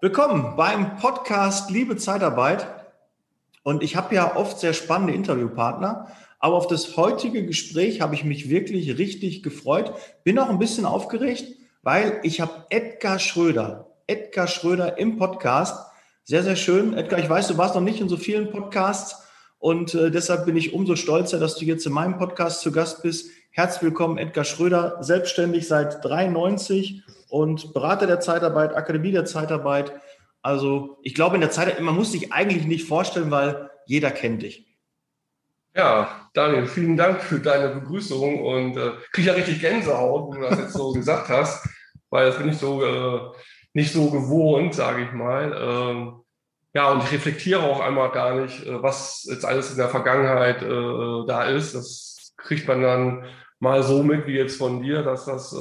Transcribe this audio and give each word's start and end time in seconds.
Willkommen 0.00 0.54
beim 0.54 0.96
Podcast 0.98 1.72
Liebe 1.72 1.96
Zeitarbeit. 1.96 2.68
Und 3.64 3.82
ich 3.82 3.96
habe 3.96 4.14
ja 4.14 4.36
oft 4.36 4.60
sehr 4.60 4.72
spannende 4.72 5.12
Interviewpartner, 5.12 6.06
aber 6.38 6.54
auf 6.54 6.68
das 6.68 6.96
heutige 6.96 7.44
Gespräch 7.44 8.00
habe 8.00 8.14
ich 8.14 8.22
mich 8.22 8.48
wirklich 8.48 8.96
richtig 8.96 9.42
gefreut. 9.42 9.92
Bin 10.22 10.38
auch 10.38 10.50
ein 10.50 10.60
bisschen 10.60 10.84
aufgeregt, 10.84 11.46
weil 11.82 12.20
ich 12.22 12.40
habe 12.40 12.66
Edgar 12.70 13.18
Schröder, 13.18 13.88
Edgar 14.06 14.46
Schröder 14.46 14.98
im 14.98 15.16
Podcast. 15.16 15.90
Sehr, 16.22 16.44
sehr 16.44 16.54
schön. 16.54 16.96
Edgar, 16.96 17.18
ich 17.18 17.28
weiß, 17.28 17.48
du 17.48 17.58
warst 17.58 17.74
noch 17.74 17.82
nicht 17.82 18.00
in 18.00 18.08
so 18.08 18.16
vielen 18.16 18.52
Podcasts 18.52 19.26
und 19.58 19.96
äh, 19.96 20.12
deshalb 20.12 20.46
bin 20.46 20.56
ich 20.56 20.74
umso 20.74 20.94
stolzer, 20.94 21.40
dass 21.40 21.56
du 21.56 21.64
jetzt 21.64 21.84
in 21.86 21.92
meinem 21.92 22.18
Podcast 22.18 22.60
zu 22.60 22.70
Gast 22.70 23.02
bist. 23.02 23.30
Herzlich 23.50 23.82
willkommen, 23.82 24.16
Edgar 24.16 24.44
Schröder, 24.44 24.98
selbstständig 25.02 25.66
seit 25.66 26.04
93 26.04 27.02
und 27.28 27.72
Berater 27.74 28.06
der 28.06 28.20
Zeitarbeit, 28.20 28.74
Akademie 28.74 29.12
der 29.12 29.24
Zeitarbeit. 29.24 29.92
Also 30.42 30.98
ich 31.02 31.14
glaube, 31.14 31.34
in 31.34 31.40
der 31.40 31.50
Zeit, 31.50 31.80
man 31.80 31.94
muss 31.94 32.12
sich 32.12 32.32
eigentlich 32.32 32.66
nicht 32.66 32.86
vorstellen, 32.86 33.30
weil 33.30 33.70
jeder 33.86 34.10
kennt 34.10 34.42
dich. 34.42 34.66
Ja, 35.74 36.28
Daniel, 36.34 36.66
vielen 36.66 36.96
Dank 36.96 37.22
für 37.22 37.38
deine 37.38 37.68
Begrüßung 37.68 38.42
und 38.42 38.76
äh, 38.76 38.92
kriege 39.12 39.28
ja 39.28 39.34
richtig 39.34 39.60
Gänsehaut, 39.60 40.28
wo 40.28 40.32
du 40.32 40.40
das 40.40 40.58
jetzt 40.58 40.72
so 40.72 40.92
gesagt 40.94 41.28
hast, 41.28 41.68
weil 42.10 42.26
das 42.26 42.38
bin 42.38 42.48
ich 42.48 42.58
so 42.58 42.84
äh, 42.84 43.20
nicht 43.74 43.92
so 43.92 44.10
gewohnt, 44.10 44.74
sage 44.74 45.04
ich 45.04 45.12
mal. 45.12 45.52
Ähm, 45.56 46.20
ja, 46.74 46.90
und 46.90 47.04
ich 47.04 47.12
reflektiere 47.12 47.62
auch 47.62 47.80
einmal 47.80 48.10
gar 48.10 48.34
nicht, 48.34 48.66
äh, 48.66 48.82
was 48.82 49.26
jetzt 49.30 49.44
alles 49.44 49.70
in 49.70 49.78
der 49.78 49.88
Vergangenheit 49.88 50.62
äh, 50.62 51.26
da 51.26 51.44
ist. 51.44 51.74
Das 51.74 52.34
kriegt 52.36 52.66
man 52.66 52.82
dann 52.82 53.24
mal 53.60 53.82
so 53.82 54.02
mit 54.02 54.26
wie 54.26 54.36
jetzt 54.36 54.56
von 54.56 54.82
dir, 54.82 55.02
dass 55.02 55.24
das, 55.24 55.52
äh, 55.52 55.56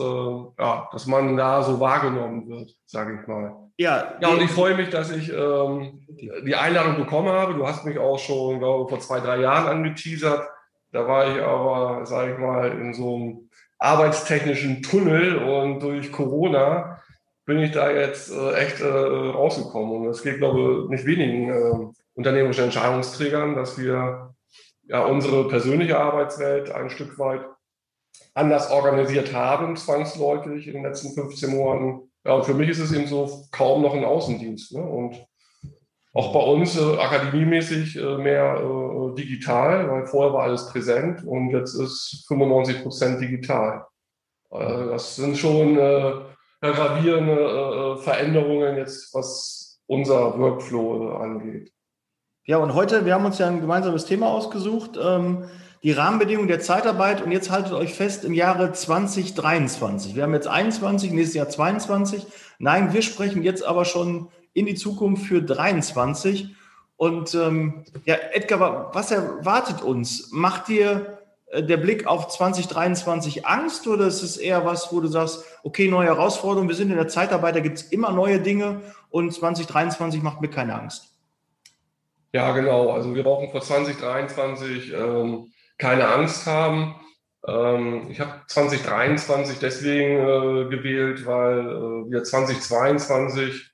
ja, 0.59 0.89
dass 0.91 1.07
man 1.07 1.35
da 1.35 1.63
so 1.63 1.79
wahrgenommen 1.79 2.47
wird, 2.47 2.75
sage 2.85 3.19
ich 3.19 3.27
mal. 3.27 3.53
Ja, 3.77 4.15
ja, 4.21 4.29
und 4.29 4.41
ich 4.41 4.51
freue 4.51 4.75
mich, 4.75 4.89
dass 4.89 5.11
ich 5.11 5.31
ähm, 5.31 6.01
die 6.07 6.55
Einladung 6.55 6.97
bekommen 6.97 7.29
habe. 7.29 7.53
Du 7.53 7.67
hast 7.67 7.85
mich 7.85 7.99
auch 7.99 8.17
schon, 8.17 8.59
glaube 8.59 8.89
vor 8.89 8.99
zwei, 8.99 9.19
drei 9.19 9.37
Jahren 9.41 9.67
angeteasert. 9.67 10.47
Da 10.91 11.07
war 11.07 11.27
ich 11.27 11.41
aber, 11.41 12.05
sage 12.05 12.33
ich 12.33 12.39
mal, 12.39 12.71
in 12.71 12.93
so 12.93 13.15
einem 13.15 13.49
arbeitstechnischen 13.77 14.81
Tunnel 14.81 15.37
und 15.37 15.81
durch 15.81 16.11
Corona 16.11 16.99
bin 17.45 17.59
ich 17.59 17.71
da 17.71 17.91
jetzt 17.91 18.31
äh, 18.31 18.53
echt 18.55 18.81
äh, 18.81 18.87
rausgekommen. 18.87 20.01
Und 20.01 20.07
es 20.09 20.23
geht, 20.23 20.37
glaube 20.37 20.83
ich, 20.85 20.89
nicht 20.89 21.05
wenigen 21.05 21.49
äh, 21.49 21.93
unternehmerischen 22.15 22.65
Entscheidungsträgern, 22.65 23.55
dass 23.55 23.77
wir 23.77 24.33
ja 24.87 25.05
unsere 25.05 25.47
persönliche 25.47 25.99
Arbeitswelt 25.99 26.71
ein 26.71 26.89
Stück 26.89 27.19
weit 27.19 27.41
anders 28.33 28.69
organisiert 28.71 29.33
haben, 29.33 29.75
zwangsläufig 29.75 30.67
in 30.67 30.73
den 30.73 30.83
letzten 30.83 31.13
15 31.13 31.49
Monaten. 31.49 32.11
Ja, 32.23 32.33
und 32.33 32.45
für 32.45 32.53
mich 32.53 32.69
ist 32.69 32.79
es 32.79 32.91
eben 32.91 33.07
so 33.07 33.45
kaum 33.51 33.81
noch 33.81 33.93
ein 33.93 34.05
Außendienst. 34.05 34.73
Ne? 34.73 34.81
Und 34.83 35.25
auch 36.13 36.33
bei 36.33 36.39
uns 36.39 36.77
äh, 36.79 36.97
akademiemäßig 36.97 37.95
äh, 37.95 38.17
mehr 38.17 38.59
äh, 38.59 39.15
digital, 39.15 39.89
weil 39.89 40.07
vorher 40.07 40.33
war 40.33 40.43
alles 40.43 40.67
präsent 40.69 41.23
und 41.23 41.51
jetzt 41.51 41.73
ist 41.75 42.25
95 42.27 42.83
Prozent 42.83 43.21
digital. 43.21 43.85
Äh, 44.51 44.87
das 44.87 45.15
sind 45.15 45.37
schon 45.37 45.77
äh, 45.77 46.13
gravierende 46.61 47.97
äh, 47.97 48.01
Veränderungen 48.01 48.77
jetzt, 48.77 49.13
was 49.13 49.79
unser 49.87 50.37
Workflow 50.37 51.13
angeht. 51.13 51.71
Ja, 52.45 52.57
und 52.57 52.73
heute, 52.73 53.05
wir 53.05 53.13
haben 53.13 53.25
uns 53.25 53.37
ja 53.37 53.47
ein 53.47 53.61
gemeinsames 53.61 54.05
Thema 54.05 54.27
ausgesucht. 54.27 54.97
Ähm 55.01 55.45
die 55.83 55.91
Rahmenbedingungen 55.91 56.47
der 56.47 56.59
Zeitarbeit 56.59 57.21
und 57.21 57.31
jetzt 57.31 57.51
haltet 57.51 57.73
euch 57.73 57.93
fest 57.93 58.25
im 58.25 58.33
Jahre 58.33 58.71
2023. 58.71 60.15
Wir 60.15 60.23
haben 60.23 60.33
jetzt 60.33 60.47
21, 60.47 61.11
nächstes 61.11 61.35
Jahr 61.35 61.49
22. 61.49 62.25
Nein, 62.59 62.93
wir 62.93 63.01
sprechen 63.01 63.43
jetzt 63.43 63.63
aber 63.65 63.85
schon 63.85 64.29
in 64.53 64.65
die 64.65 64.75
Zukunft 64.75 65.25
für 65.25 65.41
23. 65.41 66.55
Und 66.95 67.35
ähm, 67.35 67.85
ja, 68.05 68.15
Edgar, 68.33 68.89
was 68.93 69.11
erwartet 69.11 69.83
uns? 69.83 70.31
Macht 70.31 70.67
dir 70.67 71.19
äh, 71.51 71.61
der 71.61 71.77
Blick 71.77 72.07
auf 72.07 72.27
2023 72.27 73.45
Angst 73.45 73.87
oder 73.87 74.07
ist 74.07 74.23
es 74.23 74.37
eher 74.37 74.65
was, 74.65 74.91
wo 74.91 74.99
du 74.99 75.07
sagst, 75.07 75.45
okay, 75.63 75.87
neue 75.87 76.07
Herausforderungen, 76.07 76.69
wir 76.69 76.75
sind 76.75 76.89
in 76.89 76.97
der 76.97 77.07
Zeitarbeit, 77.07 77.55
da 77.55 77.59
gibt 77.59 77.77
es 77.77 77.83
immer 77.83 78.11
neue 78.11 78.39
Dinge 78.39 78.81
und 79.11 79.31
2023 79.31 80.23
macht 80.23 80.41
mir 80.41 80.49
keine 80.49 80.73
Angst? 80.73 81.13
Ja, 82.33 82.51
genau. 82.51 82.91
Also 82.91 83.13
wir 83.15 83.23
brauchen 83.23 83.49
für 83.51 83.61
2023 83.61 84.93
ähm, 84.93 85.51
keine 85.77 86.07
Angst 86.07 86.47
haben. 86.47 86.95
Ähm, 87.47 88.07
ich 88.09 88.19
habe 88.19 88.41
2023 88.47 89.59
deswegen 89.59 90.17
äh, 90.17 90.69
gewählt, 90.69 91.25
weil 91.25 91.59
äh, 91.59 92.11
wir 92.11 92.23
2022 92.23 93.71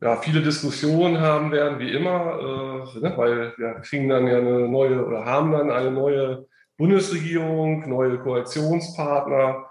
ja, 0.00 0.16
viele 0.16 0.42
Diskussionen 0.42 1.20
haben 1.20 1.50
werden, 1.50 1.80
wie 1.80 1.92
immer, 1.92 2.86
äh, 2.94 3.00
ne, 3.00 3.12
weil 3.16 3.52
wir 3.56 3.74
kriegen 3.80 4.08
dann 4.08 4.26
ja 4.26 4.38
eine 4.38 4.68
neue 4.68 5.04
oder 5.04 5.24
haben 5.24 5.52
dann 5.52 5.70
eine 5.70 5.90
neue 5.90 6.46
Bundesregierung, 6.76 7.88
neue 7.88 8.18
Koalitionspartner 8.18 9.66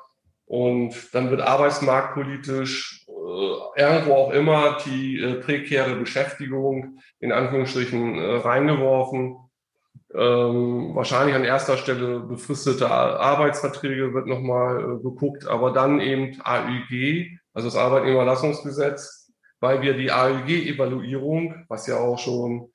und 0.46 0.94
dann 1.14 1.30
wird 1.30 1.42
arbeitsmarktpolitisch 1.42 3.06
äh, 3.08 3.82
irgendwo 3.82 4.14
auch 4.14 4.32
immer 4.32 4.78
die 4.86 5.22
äh, 5.22 5.36
prekäre 5.36 5.96
Beschäftigung 5.96 7.00
in 7.20 7.32
Anführungsstrichen 7.32 8.18
äh, 8.18 8.36
reingeworfen. 8.38 9.38
Ähm, 10.18 10.96
wahrscheinlich 10.96 11.36
an 11.36 11.44
erster 11.44 11.78
Stelle 11.78 12.22
befristete 12.22 12.90
Arbeitsverträge 12.90 14.16
wird 14.16 14.26
nochmal 14.26 14.80
äh, 14.80 15.04
geguckt, 15.04 15.46
aber 15.46 15.72
dann 15.72 16.00
eben 16.00 16.42
AÜG, 16.42 17.38
also 17.54 17.68
das 17.68 17.76
Arbeitnehmerlassungsgesetz, 17.76 19.32
weil 19.60 19.84
wir 19.84 19.94
die 19.94 20.12
AÜG-Evaluierung, 20.12 21.66
was 21.68 21.86
ja 21.86 21.98
auch 21.98 22.18
schon 22.18 22.72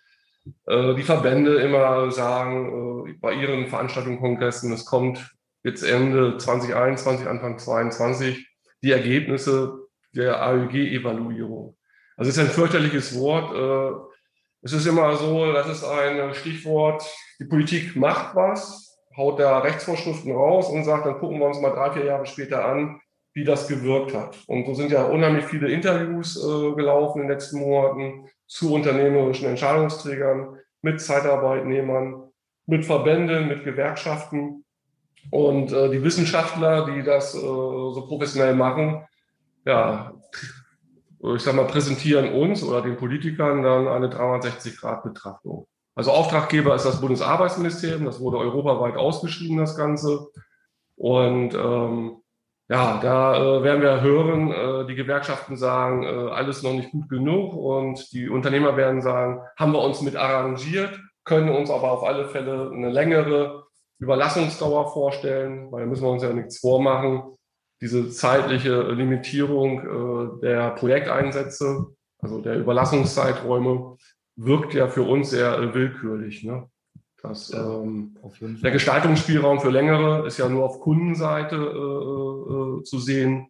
äh, 0.67 0.95
die 0.95 1.03
Verbände 1.03 1.57
immer 1.57 2.13
sagen, 2.13 3.09
äh, 3.09 3.13
bei 3.15 3.35
ihren 3.35 3.67
Veranstaltungen, 3.67 4.21
Kongressen, 4.21 4.73
es 4.73 4.85
kommt 4.85 5.35
jetzt 5.65 5.83
Ende 5.83 6.37
2021, 6.37 7.27
Anfang 7.27 7.59
2022, 7.59 8.47
die 8.85 8.93
Ergebnisse 8.93 9.89
der 10.15 10.41
AÜG-Evaluierung. 10.47 11.77
Also 12.17 12.29
es 12.29 12.37
ist 12.37 12.45
ein 12.45 12.51
fürchterliches 12.51 13.19
Wort. 13.19 14.07
Es 14.63 14.73
ist 14.73 14.87
immer 14.87 15.17
so, 15.17 15.53
das 15.53 15.69
ist 15.69 15.85
ein 15.85 16.35
Stichwort, 16.35 17.05
die 17.41 17.45
Politik 17.45 17.97
macht 17.97 18.37
was, 18.37 18.97
haut 19.17 19.41
da 19.41 19.59
Rechtsvorschriften 19.59 20.33
raus 20.33 20.69
und 20.69 20.85
sagt, 20.85 21.05
dann 21.05 21.19
gucken 21.19 21.41
wir 21.41 21.47
uns 21.47 21.61
mal 21.61 21.71
drei, 21.71 21.91
vier 21.91 22.05
Jahre 22.05 22.27
später 22.27 22.65
an, 22.65 23.01
wie 23.35 23.45
das 23.45 23.67
gewirkt 23.67 24.15
hat. 24.15 24.39
Und 24.47 24.67
so 24.67 24.75
sind 24.75 24.93
ja 24.93 25.05
unheimlich 25.05 25.47
viele 25.47 25.69
Interviews 25.71 26.37
äh, 26.37 26.73
gelaufen 26.75 27.23
in 27.23 27.29
den 27.29 27.33
letzten 27.33 27.61
Monaten 27.61 28.29
zu 28.47 28.73
unternehmerischen 28.73 29.49
Entscheidungsträgern, 29.49 30.59
mit 30.83 31.01
Zeitarbeitnehmern, 31.01 32.31
mit 32.67 32.85
Verbänden, 32.85 33.49
mit 33.49 33.65
Gewerkschaften. 33.65 34.65
Und 35.31 35.73
äh, 35.73 35.91
die 35.91 36.03
Wissenschaftler, 36.03 36.87
die 36.87 37.03
das 37.03 37.35
äh, 37.35 37.41
so 37.41 38.05
professionell 38.07 38.55
machen, 38.55 39.05
ja, 39.65 40.13
ich 41.23 41.43
sag 41.43 41.55
mal, 41.55 41.67
präsentieren 41.67 42.33
uns 42.33 42.63
oder 42.63 42.83
den 42.83 42.97
Politikern 42.97 43.63
dann 43.63 43.87
eine 43.89 44.09
360-Grad-Betrachtung. 44.09 45.67
Also 45.95 46.11
Auftraggeber 46.11 46.75
ist 46.75 46.85
das 46.85 47.01
Bundesarbeitsministerium, 47.01 48.05
das 48.05 48.21
wurde 48.21 48.39
europaweit 48.39 48.97
ausgeschrieben, 48.97 49.59
das 49.59 49.77
Ganze. 49.77 50.29
Und 50.97 51.55
ähm, 51.55 52.23
ja, 52.69 52.99
da 53.03 53.37
äh, 53.37 53.63
werden 53.63 53.83
wir 53.83 54.01
hören, 54.01 54.51
äh, 54.51 54.87
die 54.87 54.95
Gewerkschaften 54.95 55.57
sagen, 55.57 56.05
äh, 56.05 56.07
alles 56.07 56.63
noch 56.63 56.73
nicht 56.73 56.91
gut 56.91 57.09
genug 57.09 57.55
und 57.55 58.13
die 58.13 58.29
Unternehmer 58.29 58.77
werden 58.77 59.03
sagen, 59.03 59.43
haben 59.59 59.73
wir 59.73 59.83
uns 59.83 60.01
mit 60.01 60.17
arrangiert, 60.17 60.99
können 61.25 61.51
uns 61.51 61.71
aber 61.71 61.93
auf 61.93 62.03
alle 62.03 62.29
Fälle 62.29 62.71
eine 62.73 62.89
längere 62.89 63.65
Überlassungsdauer 63.99 64.93
vorstellen, 64.93 65.71
weil 65.71 65.83
da 65.83 65.87
müssen 65.87 66.05
wir 66.05 66.11
uns 66.11 66.23
ja 66.23 66.33
nichts 66.33 66.59
vormachen 66.59 67.37
diese 67.83 68.09
zeitliche 68.11 68.93
Limitierung 68.93 69.81
äh, 69.81 70.41
der 70.41 70.71
Projekteinsätze, 70.71 71.89
also 72.21 72.41
der 72.41 72.57
Überlassungszeiträume, 72.57 73.97
wirkt 74.37 74.73
ja 74.73 74.87
für 74.87 75.03
uns 75.03 75.31
sehr 75.31 75.59
äh, 75.59 75.75
willkürlich. 75.75 76.45
Ne? 76.45 76.69
Das, 77.21 77.51
ja, 77.51 77.81
ähm, 77.81 78.17
der 78.63 78.71
Gestaltungsspielraum 78.71 79.61
für 79.61 79.71
längere 79.71 80.25
ist 80.27 80.39
ja 80.39 80.49
nur 80.49 80.65
auf 80.65 80.81
Kundenseite 80.81 81.57
äh, 81.57 81.59
äh, 81.59 82.85
zu 82.85 82.99
sehen. 83.01 83.49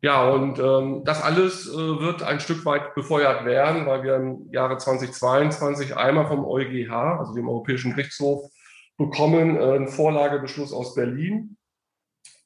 Ja, 0.00 0.30
und 0.30 0.58
ähm, 0.58 1.02
das 1.04 1.22
alles 1.22 1.66
wird 1.70 2.22
ein 2.22 2.40
Stück 2.40 2.64
weit 2.64 2.94
befeuert 2.94 3.44
werden, 3.44 3.84
weil 3.84 4.02
wir 4.02 4.16
im 4.16 4.50
Jahre 4.50 4.78
2022 4.78 5.94
einmal 5.94 6.26
vom 6.26 6.46
EuGH, 6.46 6.90
also 7.18 7.34
dem 7.34 7.50
Europäischen 7.50 7.90
Gerichtshof, 7.90 8.50
bekommen 8.96 9.58
einen 9.58 9.88
Vorlagebeschluss 9.88 10.72
aus 10.72 10.94
Berlin, 10.94 11.58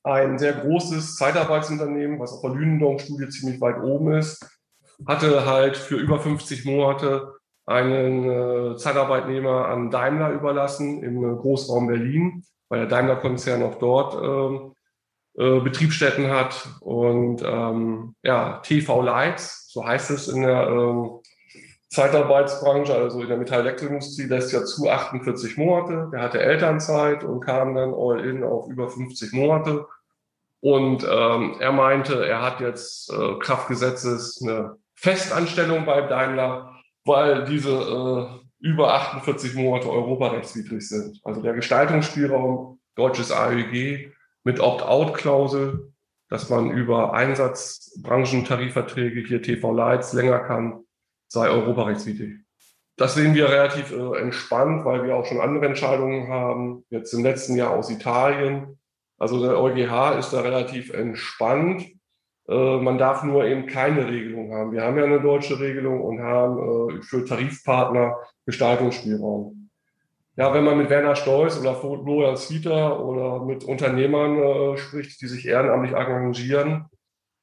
ein 0.05 0.39
sehr 0.39 0.53
großes 0.53 1.17
Zeitarbeitsunternehmen, 1.17 2.21
was 2.21 2.33
auf 2.33 2.43
der 2.43 2.51
Lünendorf-Studie 2.51 3.29
ziemlich 3.31 3.61
weit 3.61 3.83
oben 3.83 4.13
ist, 4.13 4.47
hatte 5.07 5.47
halt 5.47 5.77
für 5.77 5.97
über 5.97 6.21
50 6.21 6.65
Monate 6.67 7.35
einen 7.67 8.31
äh, 8.75 8.77
Zeitarbeitnehmer 8.77 9.67
an 9.69 9.91
Daimler 9.91 10.31
überlassen 10.31 11.03
im 11.03 11.25
äh, 11.25 11.37
Großraum 11.37 11.87
Berlin, 11.87 12.45
weil 12.69 12.81
der 12.81 12.89
Daimler-Konzern 12.89 13.63
auch 13.63 13.77
dort 13.77 14.15
äh, 14.15 14.75
äh, 15.43 15.61
Betriebsstätten 15.61 16.31
hat. 16.31 16.69
Und 16.81 17.43
ähm, 17.43 18.15
ja, 18.23 18.59
TV 18.59 19.01
Lights, 19.01 19.71
so 19.73 19.87
heißt 19.87 20.11
es 20.11 20.29
in 20.29 20.43
der 20.43 20.69
ähm, 20.69 21.21
Zeitarbeitsbranche, 21.89 22.95
also 22.95 23.23
in 23.23 23.29
der 23.29 23.39
Metallelektroindustrie, 23.39 24.25
lässt 24.25 24.53
ja 24.53 24.65
zu 24.65 24.91
48 24.91 25.57
Monate. 25.57 26.11
Der 26.13 26.21
hatte 26.21 26.41
Elternzeit 26.41 27.25
und 27.25 27.41
kam 27.41 27.75
dann 27.75 27.95
all 27.95 28.21
in 28.21 28.45
auf 28.45 28.69
über 28.69 28.89
50 28.89 29.33
Monate. 29.33 29.87
Und 30.65 31.05
ähm, 31.05 31.57
er 31.61 31.73
meinte, 31.73 32.27
er 32.27 32.41
hat 32.41 32.61
jetzt 32.61 33.13
äh, 33.13 33.35
Kraftgesetzes 33.39 34.41
eine 34.43 34.79
Festanstellung 34.95 35.85
bei 35.85 36.01
Daimler, 36.01 36.81
weil 37.05 37.45
diese 37.45 37.71
äh, 37.71 38.27
über 38.67 38.95
48 38.95 39.57
Monate 39.57 39.91
europarechtswidrig 39.91 40.89
sind. 40.89 41.21
Also 41.23 41.43
der 41.43 41.53
Gestaltungsspielraum 41.53 42.81
deutsches 42.95 43.31
AEG 43.31 44.15
mit 44.43 44.59
Opt-out-Klausel, 44.59 45.93
dass 46.31 46.49
man 46.49 46.71
über 46.71 47.13
Einsatzbranchentarifverträge 47.13 49.21
hier 49.21 49.43
TV 49.43 49.71
Lights 49.71 50.15
länger 50.15 50.39
kann, 50.39 50.83
sei 51.29 51.51
europarechtswidrig. 51.51 52.37
Das 52.97 53.17
sehen 53.17 53.35
wir 53.35 53.51
relativ 53.51 53.93
äh, 53.93 54.19
entspannt, 54.19 54.87
weil 54.87 55.05
wir 55.05 55.15
auch 55.15 55.27
schon 55.27 55.43
andere 55.43 55.67
Entscheidungen 55.67 56.29
haben. 56.29 56.87
Jetzt 56.89 57.13
im 57.13 57.23
letzten 57.23 57.55
Jahr 57.55 57.73
aus 57.73 57.91
Italien. 57.91 58.79
Also 59.25 59.41
der 59.41 59.59
EuGH 59.59 60.19
ist 60.19 60.35
da 60.35 60.43
relativ 60.43 60.93
entspannt. 60.93 61.87
Äh, 62.47 62.77
man 62.77 62.99
darf 62.99 63.25
nur 63.25 63.47
eben 63.47 63.65
keine 63.65 64.07
Regelung 64.07 64.53
haben. 64.53 64.71
Wir 64.73 64.83
haben 64.83 64.99
ja 64.99 65.05
eine 65.05 65.19
deutsche 65.19 65.59
Regelung 65.59 66.03
und 66.03 66.21
haben 66.21 66.99
äh, 66.99 67.03
für 67.03 67.25
Tarifpartner 67.25 68.19
Gestaltungsspielraum. 68.45 69.71
Ja, 70.37 70.53
wenn 70.53 70.65
man 70.65 70.77
mit 70.77 70.91
Werner 70.91 71.17
Stolz 71.17 71.59
oder 71.59 71.75
Florian 71.75 72.37
Zwieter 72.37 73.03
oder 73.03 73.43
mit 73.47 73.65
Unternehmern 73.65 74.37
äh, 74.37 74.77
spricht, 74.77 75.23
die 75.23 75.27
sich 75.27 75.47
ehrenamtlich 75.47 75.97
engagieren, 75.97 76.87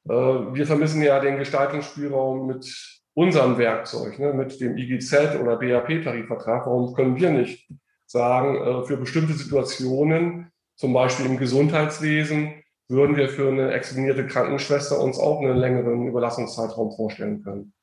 wir 0.04 0.66
vermissen 0.66 1.04
ja 1.04 1.20
den 1.20 1.38
Gestaltungsspielraum 1.38 2.48
mit 2.48 3.04
unserem 3.14 3.60
Werkzeug, 3.60 4.18
ne, 4.18 4.34
mit 4.34 4.60
dem 4.60 4.76
IGZ 4.76 5.36
oder 5.40 5.58
BAP-Tarifvertrag. 5.58 6.66
Warum 6.66 6.96
können 6.96 7.18
wir 7.18 7.30
nicht 7.30 7.70
sagen, 8.08 8.84
für 8.88 8.98
bestimmte 8.98 9.34
Situationen, 9.34 10.52
zum 10.82 10.94
Beispiel 10.94 11.28
im 11.28 11.38
Gesundheitswesen, 11.38 12.56
würden 12.90 13.16
wir 13.16 13.30
für 13.30 13.50
eine 13.50 13.72
examinierte 13.72 14.26
Krankenschwester 14.26 15.00
uns 15.00 15.20
auch 15.20 15.40
einen 15.40 15.56
längeren 15.56 16.08
Überlassungszeitraum 16.08 16.92
vorstellen 16.96 17.44
können. 17.44 17.74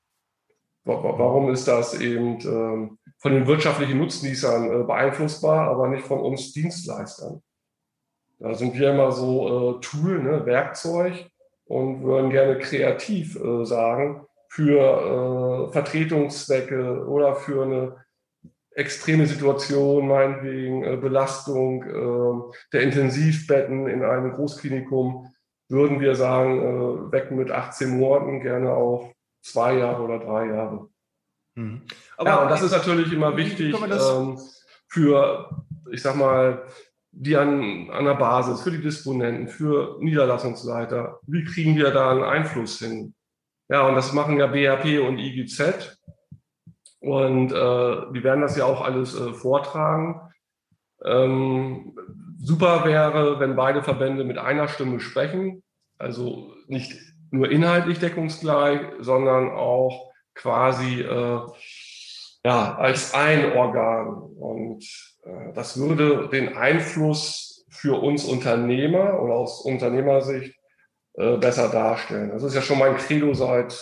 Warum 0.84 1.48
ist 1.52 1.68
das 1.68 1.94
eben 2.00 2.40
ähm, 2.40 2.98
von 3.18 3.32
den 3.32 3.46
wirtschaftlichen 3.46 3.98
Nutznießern 3.98 4.80
äh, 4.80 4.84
beeinflussbar, 4.84 5.70
aber 5.70 5.86
nicht 5.86 6.06
von 6.06 6.18
uns 6.18 6.52
Dienstleistern? 6.52 7.40
Da 8.40 8.54
sind 8.54 8.76
wir 8.76 8.90
immer 8.90 9.12
so 9.12 9.76
äh, 9.76 9.80
Tool, 9.80 10.20
ne, 10.20 10.44
Werkzeug 10.44 11.30
und 11.66 12.02
würden 12.02 12.30
gerne 12.30 12.58
kreativ 12.58 13.36
äh, 13.36 13.64
sagen, 13.64 14.26
für 14.50 15.68
Vertretungszwecke 15.72 17.06
oder 17.06 17.36
für 17.36 17.64
eine 17.64 17.96
extreme 18.78 19.26
Situation, 19.26 20.06
meinetwegen 20.06 20.84
äh, 20.84 20.96
Belastung 20.96 21.82
äh, 21.82 22.54
der 22.72 22.82
Intensivbetten 22.82 23.88
in 23.88 24.04
einem 24.04 24.32
Großklinikum, 24.32 25.34
würden 25.68 26.00
wir 26.00 26.14
sagen, 26.14 26.60
äh, 26.60 27.12
weg 27.12 27.32
mit 27.32 27.50
18 27.50 27.98
Monaten, 27.98 28.40
gerne 28.40 28.72
auch 28.72 29.12
zwei 29.42 29.74
Jahre 29.78 30.02
oder 30.02 30.20
drei 30.20 30.46
Jahre. 30.46 30.88
Mhm. 31.56 31.82
Aber 32.16 32.30
ja, 32.30 32.42
und 32.42 32.50
das 32.50 32.62
ist 32.62 32.70
natürlich 32.70 33.12
immer 33.12 33.36
wichtig 33.36 33.74
ähm, 33.74 34.38
für, 34.86 35.50
ich 35.90 36.00
sag 36.00 36.14
mal, 36.14 36.62
die 37.10 37.36
an, 37.36 37.90
an 37.90 38.04
der 38.04 38.14
Basis, 38.14 38.62
für 38.62 38.70
die 38.70 38.80
Disponenten, 38.80 39.48
für 39.48 39.96
Niederlassungsleiter. 40.00 41.18
Wie 41.26 41.44
kriegen 41.44 41.74
wir 41.74 41.90
da 41.90 42.12
einen 42.12 42.22
Einfluss 42.22 42.78
hin? 42.78 43.14
Ja, 43.68 43.88
und 43.88 43.96
das 43.96 44.12
machen 44.12 44.38
ja 44.38 44.46
BHP 44.46 45.00
und 45.00 45.18
IGZ. 45.18 45.98
Und 47.00 47.52
äh, 47.52 48.12
die 48.12 48.24
werden 48.24 48.40
das 48.40 48.56
ja 48.56 48.64
auch 48.64 48.80
alles 48.80 49.18
äh, 49.18 49.32
vortragen. 49.32 50.20
Ähm, 51.04 51.96
super 52.40 52.84
wäre, 52.84 53.38
wenn 53.38 53.56
beide 53.56 53.82
Verbände 53.82 54.24
mit 54.24 54.38
einer 54.38 54.68
Stimme 54.68 55.00
sprechen. 55.00 55.62
Also 55.98 56.54
nicht 56.66 56.92
nur 57.30 57.50
inhaltlich 57.50 57.98
deckungsgleich, 57.98 58.80
sondern 59.00 59.50
auch 59.50 60.12
quasi 60.34 61.02
äh, 61.02 61.40
ja, 62.44 62.74
als 62.76 63.14
ein 63.14 63.52
Organ. 63.52 64.08
Und 64.08 64.84
äh, 65.24 65.52
das 65.54 65.78
würde 65.78 66.28
den 66.28 66.56
Einfluss 66.56 67.66
für 67.70 68.00
uns 68.00 68.24
Unternehmer 68.24 69.20
oder 69.20 69.34
aus 69.34 69.60
Unternehmersicht 69.60 70.56
äh, 71.14 71.36
besser 71.36 71.68
darstellen. 71.68 72.30
Das 72.30 72.42
ist 72.42 72.54
ja 72.54 72.62
schon 72.62 72.78
mein 72.78 72.96
Credo 72.96 73.34
seit, 73.34 73.72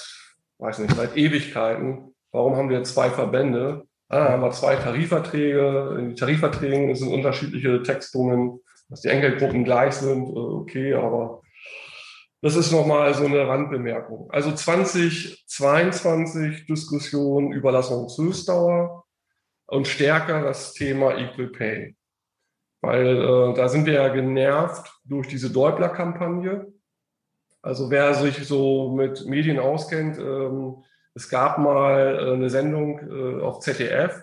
weiß 0.58 0.80
nicht, 0.80 0.94
seit 0.94 1.16
Ewigkeiten, 1.16 2.15
Warum 2.36 2.54
haben 2.54 2.68
wir 2.68 2.84
zwei 2.84 3.08
Verbände? 3.08 3.88
Ah, 4.10 4.28
haben 4.28 4.42
wir 4.42 4.50
zwei 4.50 4.76
Tarifverträge. 4.76 5.96
In 5.98 6.08
den 6.08 6.16
Tarifverträgen 6.16 6.94
sind 6.94 7.10
unterschiedliche 7.10 7.82
Textungen, 7.82 8.60
dass 8.90 9.00
die 9.00 9.08
Enkelgruppen 9.08 9.64
gleich 9.64 9.94
sind. 9.94 10.28
Äh, 10.28 10.38
okay, 10.38 10.92
aber 10.92 11.40
das 12.42 12.54
ist 12.54 12.72
nochmal 12.72 13.14
so 13.14 13.24
eine 13.24 13.48
Randbemerkung. 13.48 14.30
Also 14.32 14.52
2022 14.52 16.66
Diskussion 16.66 17.52
Überlassungshöchstdauer 17.52 19.06
und 19.68 19.88
stärker 19.88 20.42
das 20.42 20.74
Thema 20.74 21.16
Equal 21.16 21.48
Pay. 21.48 21.96
Weil 22.82 23.16
äh, 23.16 23.54
da 23.54 23.70
sind 23.70 23.86
wir 23.86 23.94
ja 23.94 24.08
genervt 24.08 24.92
durch 25.06 25.28
diese 25.28 25.50
Deubler-Kampagne. 25.50 26.66
Also 27.62 27.90
wer 27.90 28.12
sich 28.12 28.46
so 28.46 28.94
mit 28.94 29.24
Medien 29.24 29.58
auskennt, 29.58 30.18
ähm, 30.18 30.82
es 31.16 31.30
gab 31.30 31.58
mal 31.58 32.18
äh, 32.20 32.32
eine 32.34 32.50
Sendung 32.50 33.00
äh, 33.00 33.40
auf 33.42 33.60
ZDF, 33.60 34.22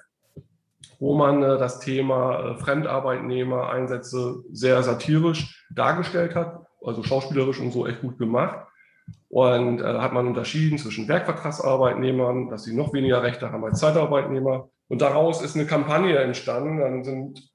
wo 0.99 1.15
man 1.15 1.41
äh, 1.41 1.57
das 1.57 1.79
Thema 1.79 2.55
Fremdarbeitnehmer-Einsätze 2.59 4.43
sehr 4.51 4.83
satirisch 4.83 5.67
dargestellt 5.73 6.35
hat, 6.35 6.59
also 6.85 7.01
schauspielerisch 7.01 7.59
und 7.59 7.71
so 7.71 7.87
echt 7.87 8.01
gut 8.01 8.19
gemacht. 8.19 8.59
Und 9.27 9.79
da 9.79 10.03
hat 10.03 10.13
man 10.13 10.27
unterschieden 10.27 10.77
zwischen 10.77 11.07
Werkvertragsarbeitnehmern, 11.07 12.49
dass 12.49 12.65
sie 12.65 12.75
noch 12.75 12.93
weniger 12.93 13.23
Rechte 13.23 13.51
haben 13.51 13.65
als 13.65 13.79
Zeitarbeitnehmer. 13.79 14.69
Und 14.87 15.01
daraus 15.01 15.41
ist 15.41 15.55
eine 15.55 15.65
Kampagne 15.65 16.15
entstanden. 16.19 16.77
Dann 16.77 17.03
sind 17.03 17.51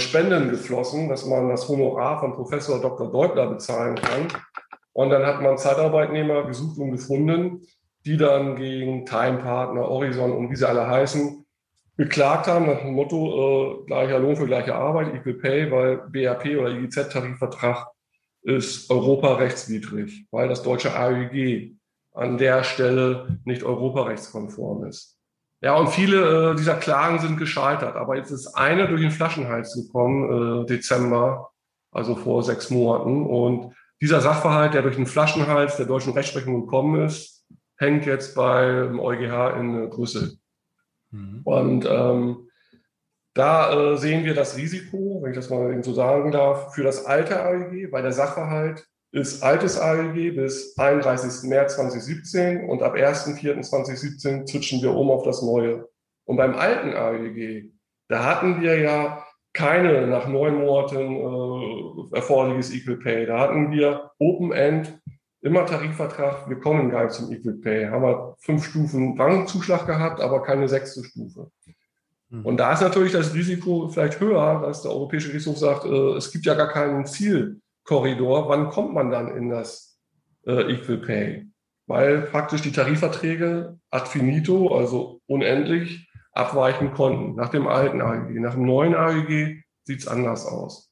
Spenden 0.00 0.50
geflossen, 0.50 1.08
dass 1.08 1.24
man 1.24 1.48
das 1.48 1.68
Honorar 1.68 2.18
von 2.18 2.32
Professor 2.32 2.80
Dr. 2.80 3.12
Deubler 3.12 3.46
bezahlen 3.46 3.94
kann. 3.94 4.26
Und 4.92 5.10
dann 5.10 5.24
hat 5.24 5.40
man 5.40 5.56
Zeitarbeitnehmer 5.56 6.44
gesucht 6.44 6.78
und 6.78 6.90
gefunden, 6.90 7.62
die 8.04 8.16
dann 8.16 8.56
gegen 8.56 9.06
Time 9.06 9.38
Partner, 9.38 9.82
Horizon 9.82 10.32
und 10.32 10.50
wie 10.50 10.56
sie 10.56 10.68
alle 10.68 10.86
heißen, 10.86 11.44
geklagt 11.96 12.46
haben 12.46 12.66
nach 12.66 12.80
dem 12.80 12.94
Motto 12.94 13.82
äh, 13.82 13.86
gleicher 13.86 14.18
Lohn 14.18 14.36
für 14.36 14.46
gleiche 14.46 14.74
Arbeit, 14.74 15.14
Equal 15.14 15.34
Pay, 15.34 15.70
weil 15.70 15.96
BAP 16.08 16.46
oder 16.58 16.70
IGZ-Tarifvertrag 16.70 17.86
ist 18.42 18.90
europarechtswidrig, 18.90 20.26
weil 20.30 20.48
das 20.48 20.62
deutsche 20.62 20.94
AEG 20.94 21.76
an 22.12 22.38
der 22.38 22.62
Stelle 22.62 23.38
nicht 23.44 23.62
europarechtskonform 23.62 24.86
ist. 24.86 25.18
Ja, 25.60 25.76
und 25.76 25.88
viele 25.88 26.50
äh, 26.52 26.54
dieser 26.56 26.74
Klagen 26.74 27.20
sind 27.20 27.38
gescheitert. 27.38 27.96
Aber 27.96 28.16
jetzt 28.16 28.30
ist 28.30 28.48
eine 28.48 28.86
durch 28.86 29.00
den 29.00 29.10
Flaschenhals 29.10 29.74
gekommen, 29.74 30.62
äh, 30.62 30.66
Dezember, 30.66 31.52
also 31.90 32.14
vor 32.16 32.42
sechs 32.42 32.68
Monaten. 32.68 33.24
Und 33.24 33.74
dieser 34.00 34.20
Sachverhalt, 34.20 34.74
der 34.74 34.82
durch 34.82 34.96
den 34.96 35.06
Flaschenhals 35.06 35.78
der 35.78 35.86
deutschen 35.86 36.12
Rechtsprechung 36.12 36.66
gekommen 36.66 37.06
ist, 37.06 37.33
hängt 37.78 38.06
jetzt 38.06 38.34
beim 38.34 39.00
EuGH 39.00 39.58
in 39.58 39.90
Brüssel. 39.90 40.38
Mhm. 41.10 41.40
Und 41.44 41.86
ähm, 41.86 42.48
da 43.34 43.92
äh, 43.92 43.96
sehen 43.96 44.24
wir 44.24 44.34
das 44.34 44.56
Risiko, 44.56 45.20
wenn 45.22 45.32
ich 45.32 45.36
das 45.36 45.50
mal 45.50 45.70
eben 45.72 45.82
so 45.82 45.92
sagen 45.92 46.30
darf, 46.30 46.74
für 46.74 46.84
das 46.84 47.04
alte 47.04 47.42
AEG, 47.42 47.90
weil 47.92 48.02
der 48.02 48.12
Sachverhalt 48.12 48.86
ist 49.10 49.42
altes 49.42 49.78
AEG 49.78 50.34
bis 50.34 50.76
31. 50.76 51.48
März 51.48 51.76
2017 51.76 52.68
und 52.68 52.82
ab 52.82 52.94
1.4.2017 52.94 54.48
switchen 54.48 54.82
wir 54.82 54.94
um 54.94 55.10
auf 55.10 55.24
das 55.24 55.42
neue. 55.42 55.88
Und 56.24 56.36
beim 56.36 56.54
alten 56.54 56.94
AEG, 56.94 57.72
da 58.08 58.24
hatten 58.24 58.60
wir 58.60 58.78
ja 58.78 59.24
keine 59.52 60.06
nach 60.08 60.26
neun 60.26 60.56
Monaten 60.56 60.98
äh, 60.98 62.16
erforderliches 62.16 62.74
Equal 62.74 62.96
Pay. 62.96 63.26
Da 63.26 63.38
hatten 63.38 63.70
wir 63.70 64.10
Open 64.18 64.52
End 64.52 65.00
immer 65.44 65.66
Tarifvertrag, 65.66 66.48
wir 66.48 66.58
kommen 66.58 66.90
gar 66.90 67.04
nicht 67.04 67.14
zum 67.14 67.30
Equal 67.30 67.54
Pay. 67.54 67.88
Haben 67.88 68.02
wir 68.02 68.34
fünf 68.38 68.64
Stufen 68.64 69.20
Rangzuschlag 69.20 69.86
gehabt, 69.86 70.20
aber 70.20 70.42
keine 70.42 70.68
sechste 70.68 71.04
Stufe. 71.04 71.50
Mhm. 72.30 72.46
Und 72.46 72.56
da 72.56 72.72
ist 72.72 72.80
natürlich 72.80 73.12
das 73.12 73.34
Risiko 73.34 73.90
vielleicht 73.90 74.20
höher, 74.20 74.62
dass 74.62 74.82
der 74.82 74.90
Europäische 74.92 75.28
Gerichtshof 75.28 75.58
sagt, 75.58 75.84
äh, 75.84 76.16
es 76.16 76.32
gibt 76.32 76.46
ja 76.46 76.54
gar 76.54 76.68
keinen 76.68 77.04
Zielkorridor. 77.04 78.48
Wann 78.48 78.70
kommt 78.70 78.94
man 78.94 79.10
dann 79.10 79.36
in 79.36 79.50
das 79.50 79.98
äh, 80.46 80.72
Equal 80.72 80.98
Pay? 80.98 81.46
Weil 81.86 82.22
praktisch 82.22 82.62
die 82.62 82.72
Tarifverträge 82.72 83.78
ad 83.90 84.08
finito, 84.08 84.74
also 84.74 85.20
unendlich, 85.26 86.08
abweichen 86.32 86.94
konnten. 86.94 87.34
Nach 87.34 87.50
dem 87.50 87.68
alten 87.68 88.00
AEG. 88.00 88.40
Nach 88.40 88.54
dem 88.54 88.64
neuen 88.64 88.94
AEG 88.94 89.62
sieht 89.82 90.00
es 90.00 90.08
anders 90.08 90.46
aus. 90.46 90.90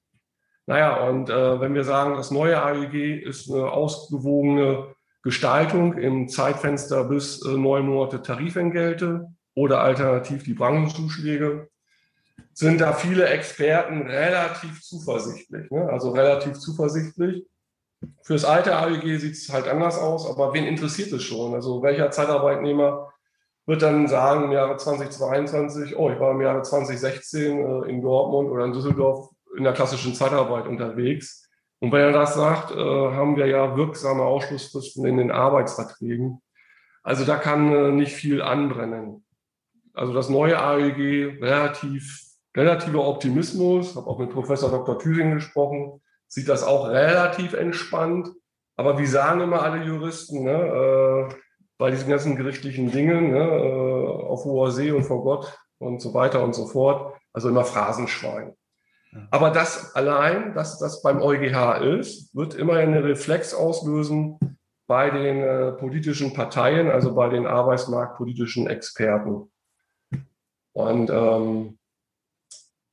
Naja, 0.66 1.09
und 1.09 1.28
äh, 1.28 1.61
wenn 1.61 1.75
wir 1.75 1.85
sagen, 1.85 2.16
das 2.16 2.31
neue 2.31 2.62
AEG 2.62 3.23
ist 3.23 3.50
eine 3.50 3.71
ausgewogene 3.71 4.95
Gestaltung 5.23 5.95
im 5.99 6.28
Zeitfenster 6.28 7.04
bis 7.04 7.45
äh, 7.45 7.50
neun 7.50 7.87
Monate 7.87 8.23
Tarifentgelte 8.23 9.28
oder 9.54 9.81
alternativ 9.81 10.45
die 10.45 10.54
Branchenzuschläge, 10.54 11.69
sind 12.54 12.81
da 12.81 12.92
viele 12.92 13.26
Experten 13.28 14.02
relativ 14.02 14.83
zuversichtlich. 14.83 15.71
Ne? 15.71 15.88
Also 15.88 16.11
relativ 16.11 16.59
zuversichtlich. 16.59 17.45
Fürs 18.23 18.45
alte 18.45 18.76
AEG 18.76 19.21
sieht 19.21 19.35
es 19.35 19.52
halt 19.52 19.69
anders 19.69 19.99
aus, 19.99 20.28
aber 20.28 20.52
wen 20.54 20.64
interessiert 20.64 21.12
es 21.12 21.23
schon? 21.23 21.54
Also 21.54 21.83
welcher 21.83 22.11
Zeitarbeitnehmer 22.11 23.12
wird 23.66 23.83
dann 23.83 24.09
sagen 24.09 24.45
im 24.45 24.52
Jahre 24.52 24.76
2022, 24.76 25.97
oh, 25.97 26.11
ich 26.11 26.19
war 26.19 26.33
im 26.33 26.40
Jahre 26.40 26.62
2016 26.62 27.59
äh, 27.59 27.88
in 27.88 28.02
Dortmund 28.02 28.50
oder 28.50 28.64
in 28.64 28.73
Düsseldorf 28.73 29.31
in 29.56 29.64
der 29.64 29.73
klassischen 29.73 30.14
Zeitarbeit 30.14 30.66
unterwegs. 30.66 31.49
Und 31.80 31.92
wenn 31.92 32.00
er 32.00 32.12
das 32.12 32.35
sagt, 32.35 32.71
äh, 32.71 32.76
haben 32.76 33.37
wir 33.37 33.47
ja 33.47 33.76
wirksame 33.76 34.23
Ausschlussfristen 34.23 35.04
in 35.04 35.16
den 35.16 35.30
Arbeitsverträgen. 35.30 36.40
Also 37.02 37.25
da 37.25 37.37
kann 37.37 37.73
äh, 37.73 37.90
nicht 37.90 38.12
viel 38.12 38.40
anbrennen. 38.40 39.25
Also 39.92 40.14
das 40.14 40.28
neue 40.28 40.59
AEG, 40.59 41.42
relativ, 41.42 42.21
relativer 42.56 43.06
Optimismus, 43.06 43.97
habe 43.97 44.06
auch 44.06 44.18
mit 44.18 44.30
Professor 44.30 44.71
Dr. 44.71 44.99
Thüring 44.99 45.35
gesprochen, 45.35 46.00
sieht 46.28 46.49
das 46.49 46.62
auch 46.62 46.88
relativ 46.88 47.52
entspannt. 47.52 48.28
Aber 48.76 48.99
wie 48.99 49.06
sagen 49.06 49.40
immer 49.40 49.62
alle 49.62 49.85
Juristen, 49.85 50.44
ne, 50.44 51.28
äh, 51.30 51.35
bei 51.78 51.90
diesen 51.90 52.09
ganzen 52.09 52.37
gerichtlichen 52.37 52.90
Dingen, 52.90 53.32
ne, 53.32 53.38
äh, 53.38 54.23
auf 54.28 54.44
hoher 54.44 54.71
See 54.71 54.92
und 54.92 55.02
vor 55.02 55.23
Gott 55.25 55.59
und 55.78 56.00
so 56.00 56.14
weiter 56.14 56.42
und 56.42 56.54
so 56.54 56.66
fort, 56.66 57.16
also 57.32 57.49
immer 57.49 57.64
Phrasenschwein. 57.64 58.54
Aber 59.31 59.50
das 59.50 59.95
allein, 59.95 60.54
dass 60.54 60.78
das 60.78 61.02
beim 61.02 61.21
EuGH 61.21 61.83
ist, 61.99 62.35
wird 62.35 62.54
immer 62.54 62.75
eine 62.75 63.04
Reflex 63.04 63.54
auslösen 63.54 64.38
bei 64.87 65.11
den 65.11 65.42
äh, 65.42 65.73
politischen 65.73 66.33
Parteien, 66.33 66.90
also 66.90 67.14
bei 67.14 67.28
den 67.28 67.47
arbeitsmarktpolitischen 67.47 68.66
Experten. 68.69 69.50
Und 70.73 71.11
ähm, 71.11 71.78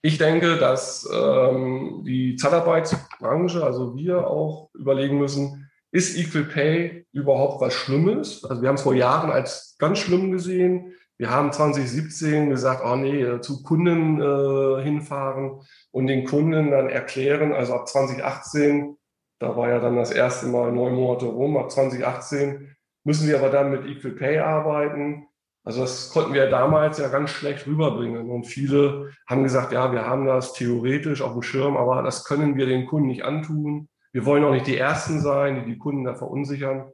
ich 0.01 0.17
denke, 0.17 0.57
dass 0.57 1.09
ähm, 1.11 2.03
die 2.05 2.35
Zeitarbeitsbranche, 2.35 3.63
also 3.63 3.95
wir 3.95 4.27
auch 4.27 4.69
überlegen 4.73 5.17
müssen, 5.17 5.69
ist 5.91 6.17
Equal 6.17 6.43
Pay 6.43 7.05
überhaupt 7.11 7.61
was 7.61 7.73
Schlimmes? 7.73 8.45
Also 8.45 8.61
wir 8.61 8.69
haben 8.69 8.75
es 8.75 8.83
vor 8.83 8.93
Jahren 8.93 9.31
als 9.31 9.75
ganz 9.79 9.99
schlimm 9.99 10.31
gesehen. 10.31 10.93
Wir 11.17 11.31
haben 11.31 11.51
2017 11.51 12.49
gesagt, 12.49 12.81
oh 12.85 12.95
nee, 12.95 13.21
äh, 13.21 13.41
zu 13.41 13.61
Kunden 13.63 14.21
äh, 14.21 14.83
hinfahren 14.83 15.61
und 15.91 16.07
den 16.07 16.25
Kunden 16.25 16.71
dann 16.71 16.89
erklären, 16.89 17.51
also 17.53 17.73
ab 17.73 17.87
2018, 17.87 18.97
da 19.39 19.55
war 19.55 19.69
ja 19.69 19.79
dann 19.79 19.95
das 19.95 20.11
erste 20.11 20.47
Mal 20.47 20.71
neun 20.71 20.95
Monate 20.95 21.25
rum, 21.25 21.57
ab 21.57 21.71
2018 21.71 22.75
müssen 23.03 23.27
wir 23.27 23.39
aber 23.39 23.49
dann 23.49 23.71
mit 23.71 23.85
Equal 23.85 24.13
Pay 24.13 24.39
arbeiten. 24.39 25.27
Also 25.63 25.81
das 25.81 26.11
konnten 26.11 26.33
wir 26.33 26.49
damals 26.49 26.97
ja 26.97 27.07
ganz 27.09 27.31
schlecht 27.31 27.67
rüberbringen. 27.67 28.29
Und 28.29 28.45
viele 28.45 29.11
haben 29.27 29.43
gesagt, 29.43 29.71
ja, 29.71 29.91
wir 29.91 30.05
haben 30.05 30.25
das 30.25 30.53
theoretisch 30.53 31.21
auf 31.21 31.33
dem 31.33 31.41
Schirm, 31.41 31.77
aber 31.77 32.01
das 32.03 32.25
können 32.25 32.55
wir 32.55 32.65
den 32.65 32.85
Kunden 32.85 33.07
nicht 33.07 33.23
antun. 33.23 33.89
Wir 34.11 34.25
wollen 34.25 34.43
auch 34.43 34.51
nicht 34.51 34.67
die 34.67 34.77
Ersten 34.77 35.19
sein, 35.19 35.55
die 35.55 35.71
die 35.71 35.77
Kunden 35.77 36.03
da 36.03 36.15
verunsichern. 36.15 36.91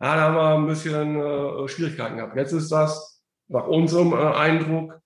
Ja, 0.00 0.14
da 0.14 0.20
haben 0.22 0.36
wir 0.36 0.54
ein 0.54 0.66
bisschen 0.66 1.20
äh, 1.20 1.68
Schwierigkeiten 1.68 2.16
gehabt. 2.16 2.36
Jetzt 2.36 2.52
ist 2.52 2.70
das 2.70 3.20
nach 3.48 3.66
unserem 3.66 4.12
äh, 4.12 4.16
Eindruck 4.16 5.00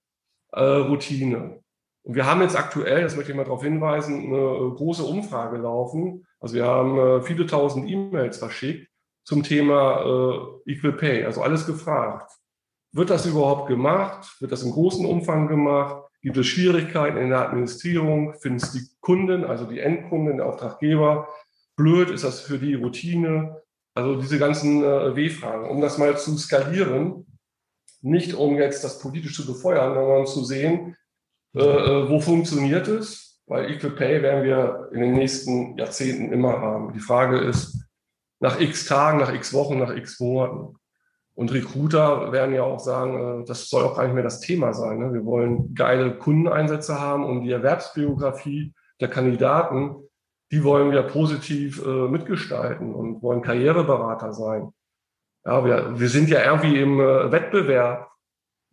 äh, 0.53 0.61
Routine. 0.63 1.62
Und 2.05 2.17
wir 2.17 2.27
haben 2.27 2.43
jetzt 2.43 2.57
aktuell, 2.57 3.03
das 3.03 3.17
möchte 3.17 3.31
ich 3.31 3.37
mal 3.37 3.45
darauf 3.45 3.63
hinweisen, 3.63 4.27
eine 4.27 4.37
äh, 4.37 4.71
große 4.77 5.05
Umfrage 5.05 5.57
laufen. 5.59 6.27
Also 6.41 6.57
wir 6.57 6.67
haben 6.67 6.99
äh, 6.99 7.23
viele 7.23 7.47
tausend 7.47 7.89
E-Mails 7.89 8.39
verschickt 8.39 8.89
zum 9.25 9.45
Thema 9.45 10.01
äh, 10.67 10.73
Equal 10.73 10.95
Pay, 10.95 11.25
also 11.25 11.43
alles 11.43 11.65
gefragt. 11.65 12.33
Wird 12.93 13.11
das 13.11 13.25
überhaupt 13.25 13.69
gemacht? 13.69 14.37
Wird 14.41 14.51
das 14.51 14.65
im 14.65 14.73
großen 14.73 15.07
Umfang 15.07 15.47
gemacht? 15.47 16.05
Gibt 16.23 16.37
es 16.37 16.47
Schwierigkeiten 16.47 17.17
in 17.17 17.31
der 17.31 17.49
Administrierung? 17.49 18.35
Finden 18.35 18.59
es 18.59 18.73
die 18.73 18.87
Kunden, 19.01 19.45
also 19.45 19.65
die 19.65 19.79
Endkunden, 19.79 20.37
der 20.37 20.47
Auftraggeber 20.47 21.29
blöd? 21.77 22.11
Ist 22.11 22.25
das 22.25 22.41
für 22.41 22.59
die 22.59 22.75
Routine? 22.75 23.63
Also 23.95 24.21
diese 24.21 24.39
ganzen 24.39 24.83
W-Fragen. 24.83 25.69
Um 25.69 25.81
das 25.81 25.99
mal 25.99 26.17
zu 26.19 26.37
skalieren, 26.37 27.27
nicht 28.03 28.35
um 28.35 28.57
jetzt 28.57 28.85
das 28.85 28.99
politisch 28.99 29.35
zu 29.35 29.47
befeuern, 29.47 29.95
sondern 29.95 30.27
zu 30.27 30.45
sehen, 30.45 30.97
äh, 31.55 31.61
äh, 31.61 32.09
wo 32.09 32.21
funktioniert 32.21 32.89
es, 32.89 33.41
weil 33.47 33.71
Equal 33.71 33.93
Pay 33.93 34.23
werden 34.23 34.45
wir 34.45 34.89
in 34.93 35.01
den 35.01 35.13
nächsten 35.13 35.77
Jahrzehnten 35.77 36.33
immer 36.33 36.61
haben. 36.61 36.93
Die 36.95 37.01
Frage 37.01 37.39
ist, 37.39 37.85
nach 38.41 38.59
x 38.59 38.87
Tagen, 38.87 39.19
nach 39.19 39.33
x 39.33 39.53
Wochen, 39.53 39.79
nach 39.79 39.95
x 39.95 40.19
Monaten. 40.19 40.77
Und 41.35 41.53
Recruiter 41.53 42.33
werden 42.33 42.55
ja 42.55 42.63
auch 42.63 42.81
sagen, 42.81 43.43
äh, 43.43 43.45
das 43.45 43.69
soll 43.69 43.85
auch 43.85 43.97
gar 43.97 44.05
nicht 44.05 44.15
mehr 44.15 44.23
das 44.23 44.41
Thema 44.41 44.73
sein. 44.73 44.99
Ne? 44.99 45.13
Wir 45.13 45.25
wollen 45.25 45.75
geile 45.75 46.17
Kundeneinsätze 46.17 47.01
haben 47.01 47.25
und 47.25 47.43
die 47.43 47.53
Erwerbsbiografie 47.53 48.73
der 49.01 49.09
Kandidaten, 49.09 49.97
die 50.51 50.65
wollen 50.65 50.91
wir 50.91 51.03
positiv 51.03 51.85
äh, 51.85 52.09
mitgestalten 52.09 52.95
und 52.95 53.23
wollen 53.23 53.43
Karriereberater 53.43 54.33
sein. 54.33 54.73
Ja, 55.45 55.65
wir, 55.65 55.99
wir 55.99 56.09
sind 56.09 56.29
ja 56.29 56.45
irgendwie 56.45 56.79
im 56.79 56.99
Wettbewerb, 56.99 58.12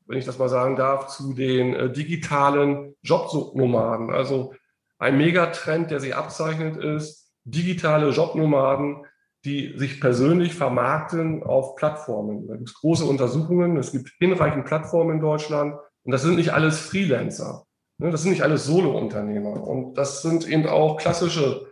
wenn 0.10 0.18
ich 0.18 0.26
das 0.26 0.40
mal 0.40 0.50
sagen 0.50 0.76
darf, 0.76 1.08
zu 1.08 1.34
den 1.34 1.76
äh, 1.76 1.92
digitalen 1.92 2.96
Jobnomaden. 3.04 4.10
Also 4.10 4.54
ein 4.98 5.18
Megatrend, 5.18 5.92
der 5.92 6.00
sich 6.00 6.16
abzeichnet, 6.16 6.78
ist 6.78 7.32
digitale 7.44 8.10
Jobnomaden, 8.10 9.06
die 9.46 9.78
sich 9.78 10.02
persönlich 10.02 10.56
vermarkten 10.56 11.44
auf 11.44 11.76
Plattformen. 11.76 12.48
Da 12.48 12.56
gibt 12.56 12.70
es 12.70 12.76
große 12.76 13.06
Untersuchungen, 13.06 13.78
es 13.78 13.92
gibt 13.92 14.10
hinreichend 14.18 14.66
Plattformen 14.66 15.16
in 15.16 15.22
Deutschland 15.22 15.76
und 16.04 16.12
das 16.12 16.24
sind 16.24 16.36
nicht 16.36 16.54
alles 16.54 16.80
Freelancer. 16.80 17.66
Ne? 18.00 18.10
Das 18.10 18.24
sind 18.24 18.32
nicht 18.32 18.44
alles 18.44 18.66
Solo-Unternehmer. 18.66 19.62
Und 19.66 19.94
das 19.94 20.24
sind 20.24 20.50
eben 20.50 20.68
auch 20.68 20.98
klassische 20.98 21.68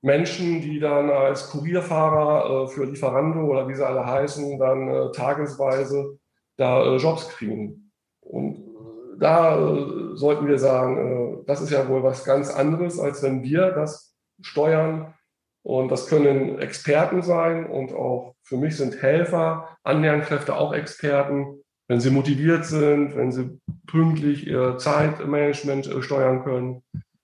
Menschen, 0.00 0.62
die 0.62 0.80
dann 0.80 1.10
als 1.10 1.50
Kurierfahrer 1.50 2.64
äh, 2.64 2.68
für 2.68 2.86
Lieferando 2.86 3.40
oder 3.40 3.68
wie 3.68 3.74
sie 3.74 3.86
alle 3.86 4.06
heißen, 4.06 4.58
dann 4.58 4.88
äh, 4.88 5.12
tagesweise 5.12 6.18
da 6.56 6.84
äh, 6.84 6.96
Jobs 6.96 7.28
kriegen. 7.28 7.92
Und 8.20 8.56
äh, 8.56 9.18
da 9.18 9.58
äh, 9.58 10.16
sollten 10.16 10.46
wir 10.46 10.58
sagen, 10.58 10.96
äh, 10.96 11.44
das 11.46 11.60
ist 11.60 11.70
ja 11.70 11.88
wohl 11.88 12.02
was 12.02 12.24
ganz 12.24 12.50
anderes, 12.50 12.98
als 12.98 13.22
wenn 13.22 13.42
wir 13.42 13.70
das 13.70 14.14
steuern. 14.40 15.14
Und 15.62 15.90
das 15.90 16.06
können 16.06 16.60
Experten 16.60 17.22
sein 17.22 17.66
und 17.66 17.92
auch 17.92 18.36
für 18.44 18.56
mich 18.56 18.76
sind 18.76 19.02
Helfer, 19.02 19.76
Annähernkräfte 19.82 20.54
auch 20.54 20.72
Experten. 20.72 21.60
Wenn 21.88 21.98
sie 21.98 22.10
motiviert 22.10 22.64
sind, 22.64 23.16
wenn 23.16 23.32
sie 23.32 23.58
pünktlich 23.86 24.46
ihr 24.46 24.78
Zeitmanagement 24.78 25.92
steuern 26.00 26.44
können, 26.44 26.82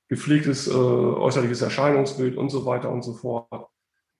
gepflegtes 0.08 0.68
äh, 0.68 0.72
äußerliches 0.72 1.62
Erscheinungsbild 1.62 2.36
und 2.36 2.50
so 2.50 2.66
weiter 2.66 2.90
und 2.90 3.02
so 3.02 3.14
fort. 3.14 3.68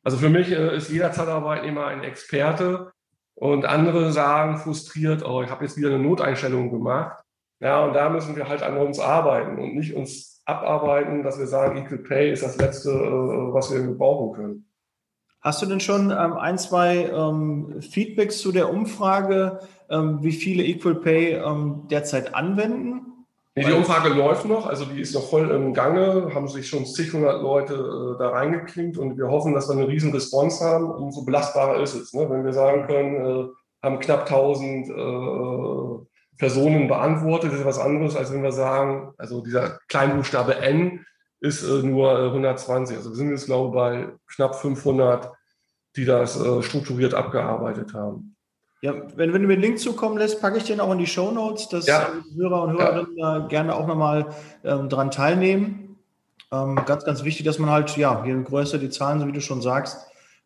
Also 0.04 0.16
für 0.16 0.30
mich 0.30 0.50
äh, 0.50 0.76
ist 0.76 0.90
jeder 0.90 1.12
Zeitarbeitnehmer 1.12 1.86
ein 1.86 2.02
Experte 2.02 2.92
und 3.34 3.64
andere 3.64 4.12
sagen 4.12 4.58
frustriert, 4.58 5.24
oh, 5.24 5.42
ich 5.42 5.50
habe 5.50 5.64
jetzt 5.64 5.76
wieder 5.76 5.88
eine 5.88 5.98
Noteinstellung 5.98 6.70
gemacht. 6.70 7.22
Ja, 7.60 7.84
und 7.84 7.94
da 7.94 8.08
müssen 8.08 8.36
wir 8.36 8.48
halt 8.48 8.62
an 8.62 8.76
uns 8.76 8.98
arbeiten 8.98 9.58
und 9.58 9.74
nicht 9.74 9.94
uns 9.94 10.42
abarbeiten, 10.44 11.22
dass 11.22 11.38
wir 11.38 11.46
sagen, 11.46 11.76
Equal 11.76 11.98
Pay 11.98 12.32
ist 12.32 12.42
das 12.42 12.58
Letzte, 12.58 12.90
äh, 12.90 13.54
was 13.54 13.72
wir 13.72 13.80
gebrauchen 13.82 14.36
können. 14.36 14.68
Hast 15.40 15.62
du 15.62 15.66
denn 15.66 15.80
schon 15.80 16.10
ähm, 16.10 16.34
ein, 16.34 16.58
zwei 16.58 17.04
ähm, 17.06 17.80
Feedbacks 17.80 18.38
zu 18.38 18.52
der 18.52 18.70
Umfrage, 18.70 19.60
ähm, 19.88 20.22
wie 20.22 20.32
viele 20.32 20.64
Equal 20.64 20.96
Pay 20.96 21.40
derzeit 21.90 22.34
anwenden? 22.34 23.21
Nee, 23.54 23.66
die 23.66 23.72
Umfrage 23.72 24.08
läuft 24.08 24.46
noch, 24.46 24.66
also 24.66 24.86
die 24.86 25.00
ist 25.00 25.14
noch 25.14 25.28
voll 25.28 25.50
im 25.50 25.74
Gange, 25.74 26.34
haben 26.34 26.48
sich 26.48 26.68
schon 26.68 26.86
zig 26.86 27.12
hundert 27.12 27.42
Leute 27.42 27.74
äh, 27.74 28.18
da 28.18 28.30
reingeklinkt 28.30 28.96
und 28.96 29.18
wir 29.18 29.28
hoffen, 29.28 29.52
dass 29.52 29.68
wir 29.68 29.76
eine 29.76 29.88
riesen 29.88 30.10
Response 30.10 30.64
haben. 30.64 30.90
Umso 30.90 31.24
belastbarer 31.24 31.82
ist 31.82 31.94
es, 31.94 32.14
ne? 32.14 32.30
wenn 32.30 32.46
wir 32.46 32.54
sagen 32.54 32.86
können, 32.86 33.14
äh, 33.14 33.48
haben 33.82 34.00
knapp 34.00 34.20
1000 34.20 34.88
äh, 34.88 36.06
Personen 36.38 36.88
beantwortet, 36.88 37.52
ist 37.52 37.64
was 37.64 37.78
anderes, 37.78 38.16
als 38.16 38.32
wenn 38.32 38.42
wir 38.42 38.52
sagen, 38.52 39.12
also 39.18 39.42
dieser 39.42 39.78
Kleinbuchstabe 39.88 40.56
N 40.56 41.04
ist 41.40 41.62
äh, 41.62 41.82
nur 41.82 42.18
120. 42.18 42.94
Äh, 42.94 42.98
also 42.98 43.10
wir 43.10 43.16
sind 43.16 43.30
jetzt, 43.30 43.46
glaube 43.46 43.68
ich, 43.68 43.74
bei 43.74 44.12
knapp 44.34 44.54
500, 44.54 45.30
die 45.96 46.06
das 46.06 46.40
äh, 46.40 46.62
strukturiert 46.62 47.12
abgearbeitet 47.12 47.92
haben. 47.92 48.34
Ja, 48.82 48.94
wenn, 49.14 49.32
wenn 49.32 49.42
du 49.42 49.48
mir 49.48 49.56
den 49.56 49.62
Link 49.62 49.78
zukommen 49.78 50.18
lässt, 50.18 50.40
packe 50.40 50.58
ich 50.58 50.64
den 50.64 50.80
auch 50.80 50.90
in 50.90 50.98
die 50.98 51.06
Show 51.06 51.30
Notes, 51.30 51.68
dass 51.68 51.86
ja. 51.86 52.08
Hörer 52.36 52.62
und 52.64 52.72
Hörerinnen 52.72 53.16
ja. 53.16 53.38
gerne 53.46 53.76
auch 53.76 53.86
nochmal 53.86 54.26
ähm, 54.64 54.88
dran 54.88 55.12
teilnehmen. 55.12 55.96
Ähm, 56.50 56.74
ganz, 56.84 57.04
ganz 57.04 57.22
wichtig, 57.22 57.46
dass 57.46 57.60
man 57.60 57.70
halt, 57.70 57.96
ja, 57.96 58.24
je 58.26 58.42
größer 58.42 58.78
die 58.78 58.90
Zahlen 58.90 59.20
sind, 59.20 59.28
wie 59.28 59.32
du 59.32 59.40
schon 59.40 59.62
sagst, 59.62 59.98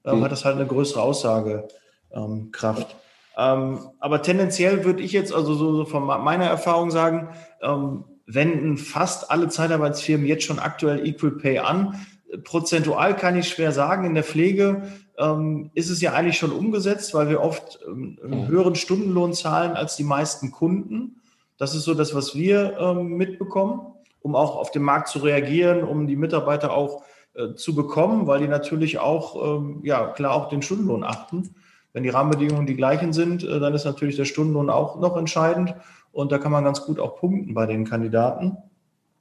ähm, 0.05 0.19
mhm. 0.19 0.25
hat 0.25 0.33
das 0.33 0.45
halt 0.45 0.57
eine 0.57 0.67
größere 0.67 1.01
Aussagekraft. 1.01 2.97
Ähm, 3.39 3.81
aber 3.99 4.21
tendenziell 4.21 4.85
würde 4.85 5.03
ich 5.03 5.13
jetzt 5.13 5.33
also 5.33 5.55
so, 5.55 5.75
so 5.75 5.85
von 5.87 6.05
meiner 6.05 6.45
Erfahrung 6.45 6.91
sagen, 6.91 7.31
ähm, 7.63 8.05
wenden 8.27 8.77
fast 8.77 9.31
alle 9.31 9.49
Zeitarbeitsfirmen 9.49 10.27
jetzt 10.27 10.45
schon 10.45 10.59
aktuell 10.59 11.07
Equal 11.07 11.33
Pay 11.33 11.61
an. 11.61 12.07
Prozentual 12.45 13.17
kann 13.17 13.37
ich 13.37 13.49
schwer 13.49 13.73
sagen. 13.73 14.05
In 14.05 14.15
der 14.15 14.25
Pflege 14.25 14.83
ähm, 15.19 15.71
ist 15.75 15.91
es 15.91 16.01
ja 16.01 16.13
eigentlich 16.13 16.39
schon 16.39 16.53
umgesetzt, 16.53 17.15
weil 17.15 17.29
wir 17.29 17.41
oft 17.41 17.79
ähm, 17.87 18.19
einen 18.23 18.49
höheren 18.49 18.75
Stundenlohn 18.75 19.33
zahlen 19.33 19.73
als 19.73 19.97
die 19.97 20.05
meisten 20.05 20.51
Kunden. 20.51 21.21
Das 21.59 21.75
ist 21.75 21.85
so 21.85 21.95
das, 21.95 22.15
was 22.15 22.35
wir 22.35 22.77
ähm, 22.79 23.17
mitbekommen, 23.17 23.81
um 24.21 24.35
auch 24.35 24.57
auf 24.57 24.71
den 24.71 24.83
Markt 24.83 25.09
zu 25.09 25.21
reagieren, 25.21 25.85
um 25.85 26.07
die 26.07 26.17
Mitarbeiter 26.17 26.73
auch 26.73 27.03
äh, 27.35 27.55
zu 27.55 27.75
bekommen, 27.75 28.27
weil 28.27 28.41
die 28.41 28.49
natürlich 28.49 28.99
auch, 28.99 29.59
ähm, 29.59 29.81
ja, 29.83 30.09
klar 30.09 30.35
auch 30.35 30.49
den 30.49 30.63
Stundenlohn 30.63 31.05
achten. 31.05 31.55
Wenn 31.93 32.03
die 32.03 32.11
Rahmenbedingungen 32.11 32.67
die 32.67 32.77
gleichen 32.77 33.13
sind, 33.13 33.43
äh, 33.43 33.61
dann 33.61 33.75
ist 33.75 33.85
natürlich 33.85 34.17
der 34.17 34.25
Stundenlohn 34.25 34.69
auch 34.69 35.01
noch 35.01 35.17
entscheidend. 35.17 35.75
Und 36.13 36.33
da 36.33 36.39
kann 36.39 36.53
man 36.53 36.65
ganz 36.65 36.83
gut 36.83 36.99
auch 36.99 37.17
punkten 37.17 37.55
bei 37.55 37.67
den 37.67 37.85
Kandidaten. 37.85 38.57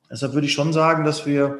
Deshalb 0.10 0.34
würde 0.34 0.48
ich 0.48 0.54
schon 0.54 0.74
sagen, 0.74 1.04
dass 1.04 1.26
wir, 1.26 1.60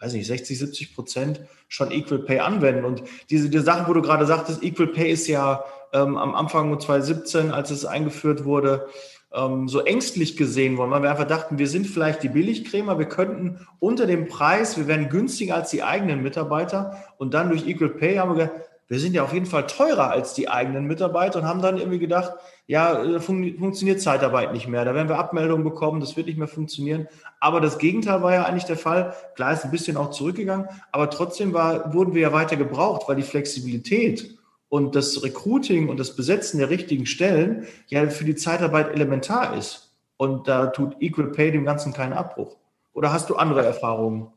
weiß 0.00 0.14
nicht, 0.14 0.26
60, 0.26 0.58
70 0.58 0.94
Prozent 0.94 1.40
schon 1.68 1.90
Equal 1.90 2.20
Pay 2.20 2.40
anwenden. 2.40 2.84
Und 2.84 3.02
diese, 3.28 3.50
diese 3.50 3.64
Sachen, 3.64 3.86
wo 3.86 3.92
du 3.92 4.02
gerade 4.02 4.26
sagtest, 4.26 4.62
Equal 4.62 4.88
Pay 4.88 5.12
ist 5.12 5.26
ja 5.26 5.64
ähm, 5.92 6.16
am 6.16 6.34
Anfang 6.34 6.78
2017, 6.78 7.50
als 7.52 7.70
es 7.70 7.84
eingeführt 7.84 8.44
wurde, 8.44 8.86
ähm, 9.32 9.68
so 9.68 9.80
ängstlich 9.80 10.36
gesehen 10.36 10.76
worden, 10.76 10.90
weil 10.90 11.02
wir 11.02 11.10
einfach 11.10 11.26
dachten, 11.26 11.58
wir 11.58 11.68
sind 11.68 11.86
vielleicht 11.86 12.22
die 12.22 12.28
Billigcremer, 12.28 12.98
wir 12.98 13.06
könnten 13.06 13.66
unter 13.78 14.06
dem 14.06 14.26
Preis, 14.26 14.76
wir 14.76 14.88
wären 14.88 15.08
günstiger 15.08 15.54
als 15.54 15.70
die 15.70 15.82
eigenen 15.82 16.22
Mitarbeiter 16.22 17.04
und 17.18 17.34
dann 17.34 17.48
durch 17.48 17.66
Equal 17.66 17.90
Pay 17.90 18.16
haben 18.16 18.36
wir 18.36 18.46
gedacht, 18.46 18.69
wir 18.90 18.98
sind 18.98 19.14
ja 19.14 19.22
auf 19.22 19.32
jeden 19.32 19.46
Fall 19.46 19.68
teurer 19.68 20.10
als 20.10 20.34
die 20.34 20.48
eigenen 20.48 20.84
Mitarbeiter 20.84 21.38
und 21.38 21.46
haben 21.46 21.62
dann 21.62 21.78
irgendwie 21.78 22.00
gedacht, 22.00 22.32
ja, 22.66 23.00
äh, 23.02 23.20
fun 23.20 23.56
funktioniert 23.56 24.00
Zeitarbeit 24.00 24.52
nicht 24.52 24.66
mehr. 24.66 24.84
Da 24.84 24.94
werden 24.94 25.08
wir 25.08 25.16
Abmeldungen 25.16 25.62
bekommen, 25.62 26.00
das 26.00 26.16
wird 26.16 26.26
nicht 26.26 26.38
mehr 26.38 26.48
funktionieren. 26.48 27.06
Aber 27.38 27.60
das 27.60 27.78
Gegenteil 27.78 28.20
war 28.20 28.34
ja 28.34 28.44
eigentlich 28.44 28.64
der 28.64 28.76
Fall. 28.76 29.14
Klar 29.36 29.52
ist 29.52 29.64
ein 29.64 29.70
bisschen 29.70 29.96
auch 29.96 30.10
zurückgegangen, 30.10 30.68
aber 30.90 31.08
trotzdem 31.08 31.52
war, 31.52 31.94
wurden 31.94 32.14
wir 32.14 32.22
ja 32.22 32.32
weiter 32.32 32.56
gebraucht, 32.56 33.08
weil 33.08 33.14
die 33.14 33.22
Flexibilität 33.22 34.36
und 34.68 34.96
das 34.96 35.22
Recruiting 35.22 35.88
und 35.88 36.00
das 36.00 36.16
Besetzen 36.16 36.58
der 36.58 36.68
richtigen 36.68 37.06
Stellen 37.06 37.66
ja 37.86 38.08
für 38.08 38.24
die 38.24 38.34
Zeitarbeit 38.34 38.92
elementar 38.92 39.56
ist. 39.56 39.94
Und 40.16 40.48
da 40.48 40.66
tut 40.66 40.96
Equal 41.00 41.28
Pay 41.28 41.52
dem 41.52 41.64
Ganzen 41.64 41.92
keinen 41.92 42.12
Abbruch. 42.12 42.56
Oder 42.92 43.12
hast 43.12 43.30
du 43.30 43.36
andere 43.36 43.64
Erfahrungen? 43.64 44.32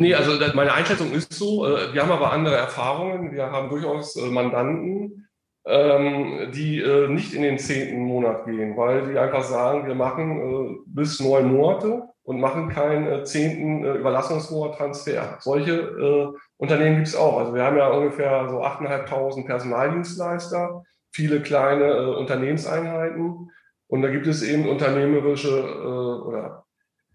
Nee, 0.00 0.14
also 0.14 0.32
meine 0.54 0.72
Einschätzung 0.72 1.10
ist 1.10 1.32
so. 1.32 1.66
Äh, 1.66 1.92
wir 1.92 2.02
haben 2.02 2.12
aber 2.12 2.32
andere 2.32 2.54
Erfahrungen. 2.54 3.32
Wir 3.32 3.50
haben 3.50 3.68
durchaus 3.68 4.14
äh, 4.14 4.26
Mandanten, 4.30 5.28
ähm, 5.66 6.52
die 6.54 6.80
äh, 6.80 7.08
nicht 7.08 7.34
in 7.34 7.42
den 7.42 7.58
zehnten 7.58 8.04
Monat 8.04 8.44
gehen, 8.46 8.76
weil 8.76 9.10
die 9.10 9.18
einfach 9.18 9.42
sagen, 9.42 9.88
wir 9.88 9.96
machen 9.96 10.84
bis 10.86 11.18
neun 11.18 11.52
Monate 11.52 12.04
und 12.22 12.40
machen 12.40 12.68
keinen 12.68 13.26
zehnten 13.26 13.84
Überlassungsmonat 13.84 14.76
Transfer. 14.76 15.38
Solche 15.40 16.34
Unternehmen 16.58 16.96
gibt 16.96 17.08
es 17.08 17.16
auch. 17.16 17.38
Also 17.38 17.54
wir 17.54 17.64
haben 17.64 17.78
ja 17.78 17.88
ungefähr 17.88 18.48
so 18.50 18.62
8.500 18.62 19.46
Personaldienstleister, 19.46 20.84
viele 21.10 21.40
kleine 21.40 22.16
Unternehmenseinheiten. 22.18 23.50
Und 23.86 24.02
da 24.02 24.10
gibt 24.10 24.26
es 24.26 24.42
eben 24.42 24.68
unternehmerische 24.68 26.22
oder 26.26 26.66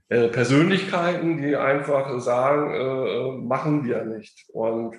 äh, 0.09 0.27
Persönlichkeiten, 0.27 1.41
die 1.41 1.55
einfach 1.55 2.19
sagen, 2.19 2.73
äh, 2.73 3.31
machen 3.37 3.85
wir 3.85 4.03
nicht. 4.05 4.45
Und 4.53 4.95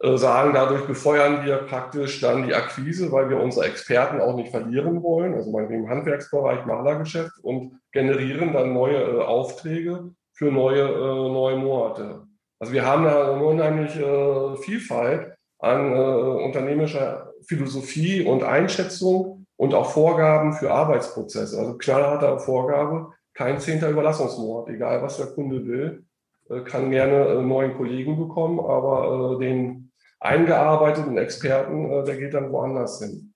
äh, 0.00 0.16
sagen, 0.16 0.52
dadurch 0.54 0.86
befeuern 0.86 1.44
wir 1.44 1.56
praktisch 1.58 2.20
dann 2.20 2.46
die 2.46 2.54
Akquise, 2.54 3.10
weil 3.12 3.30
wir 3.30 3.40
unsere 3.40 3.66
Experten 3.66 4.20
auch 4.20 4.36
nicht 4.36 4.50
verlieren 4.50 5.02
wollen, 5.02 5.34
also 5.34 5.50
meinetwegen 5.50 5.84
im 5.84 5.90
Handwerksbereich, 5.90 6.66
Malergeschäft 6.66 7.32
und 7.42 7.80
generieren 7.92 8.52
dann 8.52 8.74
neue 8.74 8.96
äh, 8.96 9.20
Aufträge 9.22 10.10
für 10.34 10.52
neue, 10.52 10.86
neue 10.86 11.56
Monate. 11.56 12.26
Also 12.58 12.72
wir 12.72 12.86
haben 12.86 13.04
da 13.04 13.32
eine 13.32 13.44
unheimliche 13.44 14.02
äh, 14.02 14.56
Vielfalt 14.62 15.34
an 15.58 15.92
äh, 15.92 15.98
unternehmischer 15.98 17.32
Philosophie 17.46 18.24
und 18.24 18.42
Einschätzung 18.42 19.46
und 19.56 19.74
auch 19.74 19.90
Vorgaben 19.90 20.52
für 20.52 20.70
Arbeitsprozesse. 20.72 21.58
Also 21.58 21.78
knallharte 21.78 22.38
Vorgabe, 22.38 23.12
kein 23.36 23.60
zehnter 23.60 23.90
Überlassungsmonat, 23.90 24.70
egal 24.70 25.02
was 25.02 25.18
der 25.18 25.26
Kunde 25.26 25.64
will, 25.66 26.04
äh, 26.48 26.60
kann 26.62 26.90
gerne 26.90 27.26
äh, 27.26 27.42
neuen 27.42 27.76
Kollegen 27.76 28.18
bekommen, 28.18 28.58
aber 28.58 29.36
äh, 29.36 29.44
den 29.44 29.92
eingearbeiteten 30.20 31.18
Experten, 31.18 32.04
der 32.04 32.16
geht 32.16 32.32
dann 32.32 32.50
woanders 32.50 33.00
hin. 33.00 33.34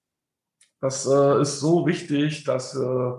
das 0.81 1.07
äh, 1.07 1.41
ist 1.41 1.61
so 1.61 1.87
wichtig, 1.87 2.45
dass 2.45 2.77
äh, 2.77 3.13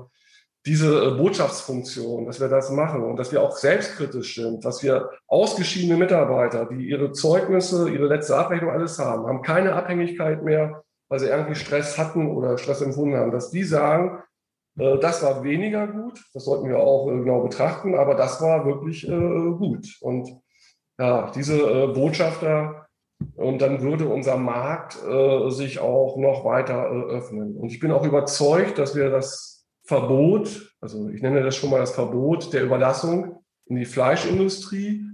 diese 0.66 1.06
äh, 1.06 1.12
Botschaftsfunktion, 1.18 2.26
dass 2.26 2.40
wir 2.40 2.48
das 2.48 2.70
machen 2.70 3.04
und 3.04 3.18
dass 3.18 3.32
wir 3.32 3.42
auch 3.42 3.58
selbstkritisch 3.58 4.36
sind, 4.36 4.64
dass 4.64 4.84
wir 4.84 5.10
ausgeschiedene 5.28 5.98
Mitarbeiter, 5.98 6.66
die 6.66 6.88
ihre 6.88 7.12
Zeugnisse, 7.12 7.90
ihre 7.90 8.06
letzte 8.06 8.38
Abrechnung 8.38 8.70
alles 8.70 9.00
haben, 9.00 9.26
haben 9.26 9.42
keine 9.42 9.74
Abhängigkeit 9.74 10.44
mehr, 10.44 10.84
weil 11.10 11.20
sie 11.20 11.28
irgendwie 11.28 11.56
Stress 11.56 11.98
hatten 11.98 12.30
oder 12.30 12.60
Stress 12.60 12.82
empfunden 12.82 13.18
haben, 13.18 13.32
dass 13.32 13.50
die 13.50 13.64
sagen, 13.64 14.22
äh, 14.78 15.00
das 15.00 15.24
war 15.24 15.44
weniger 15.44 15.88
gut, 15.88 16.24
das 16.36 16.46
sollten 16.46 16.70
wir 16.70 16.78
auch 16.78 17.10
äh, 17.10 17.18
genau 17.18 17.42
betrachten, 17.42 17.96
aber 17.96 18.14
das 18.14 18.40
war 18.42 18.66
wirklich 18.66 19.08
gut. 19.08 19.98
Und 20.02 20.30
ja, 21.00 21.32
diese 21.32 21.88
Botschafter 21.88 22.81
und 23.36 23.62
dann 23.62 23.82
würde 23.82 24.08
unser 24.08 24.38
Markt 24.38 24.98
sich 25.50 25.80
auch 25.80 26.18
noch 26.18 26.46
weiter 26.46 26.90
öffnen. 26.90 27.56
Und 27.56 27.72
ich 27.72 27.80
bin 27.80 27.92
auch 27.92 28.06
überzeugt, 28.06 28.78
dass 28.78 28.96
wir 28.96 29.10
das 29.10 29.66
Verbot, 29.84 30.74
also 30.80 31.10
ich 31.10 31.22
nenne 31.22 31.44
das 31.44 31.56
schon 31.56 31.70
mal 31.70 31.80
das 31.80 31.92
Verbot 31.92 32.54
der 32.54 32.64
Überlassung 32.64 33.44
in 33.66 33.76
die 33.76 33.86
Fleischindustrie 33.86 35.06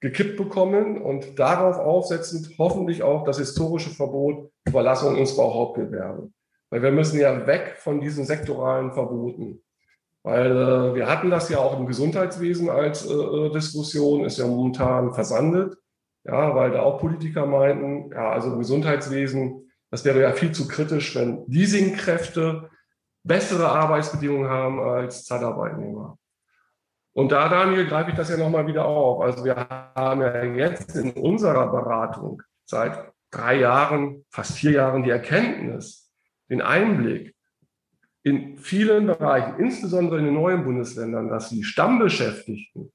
gekippt 0.00 0.36
bekommen 0.36 1.02
und 1.02 1.38
darauf 1.38 1.76
aufsetzend 1.76 2.56
hoffentlich 2.58 3.02
auch 3.02 3.24
das 3.24 3.38
historische 3.38 3.90
Verbot 3.90 4.50
Überlassung 4.66 5.16
ins 5.16 5.36
Bauhauptgewerbe. 5.36 6.30
Weil 6.70 6.82
wir 6.82 6.92
müssen 6.92 7.18
ja 7.18 7.46
weg 7.46 7.76
von 7.78 8.00
diesen 8.00 8.24
sektoralen 8.24 8.92
Verboten. 8.92 9.62
Weil 10.22 10.50
äh, 10.50 10.94
wir 10.94 11.08
hatten 11.08 11.30
das 11.30 11.48
ja 11.48 11.58
auch 11.58 11.78
im 11.78 11.86
Gesundheitswesen 11.86 12.68
als 12.68 13.06
äh, 13.06 13.12
äh 13.12 13.50
Diskussion, 13.50 14.24
ist 14.24 14.38
ja 14.38 14.46
momentan 14.46 15.14
versandet. 15.14 15.76
Ja, 16.28 16.54
weil 16.54 16.72
da 16.72 16.82
auch 16.82 17.00
Politiker 17.00 17.46
meinten, 17.46 18.12
ja, 18.12 18.30
also 18.30 18.52
im 18.52 18.58
Gesundheitswesen, 18.58 19.70
das 19.90 20.04
wäre 20.04 20.20
ja 20.20 20.32
viel 20.32 20.52
zu 20.52 20.68
kritisch, 20.68 21.16
wenn 21.16 21.46
Leasingkräfte 21.46 22.68
bessere 23.24 23.70
Arbeitsbedingungen 23.70 24.50
haben 24.50 24.78
als 24.78 25.24
Zeitarbeitnehmer. 25.24 26.18
Und 27.14 27.32
da, 27.32 27.48
Daniel, 27.48 27.86
greife 27.86 28.10
ich 28.10 28.16
das 28.16 28.28
ja 28.28 28.36
nochmal 28.36 28.66
wieder 28.66 28.84
auf. 28.84 29.22
Also 29.22 29.42
wir 29.42 29.56
haben 29.56 30.20
ja 30.20 30.44
jetzt 30.44 30.94
in 30.96 31.12
unserer 31.12 31.68
Beratung 31.68 32.42
seit 32.66 33.10
drei 33.30 33.56
Jahren, 33.60 34.26
fast 34.28 34.58
vier 34.58 34.72
Jahren 34.72 35.04
die 35.04 35.10
Erkenntnis, 35.10 36.12
den 36.50 36.60
Einblick, 36.60 37.34
in 38.22 38.58
vielen 38.58 39.06
Bereichen, 39.06 39.58
insbesondere 39.58 40.18
in 40.18 40.26
den 40.26 40.34
neuen 40.34 40.64
Bundesländern, 40.64 41.28
dass 41.28 41.48
die 41.48 41.64
Stammbeschäftigten 41.64 42.92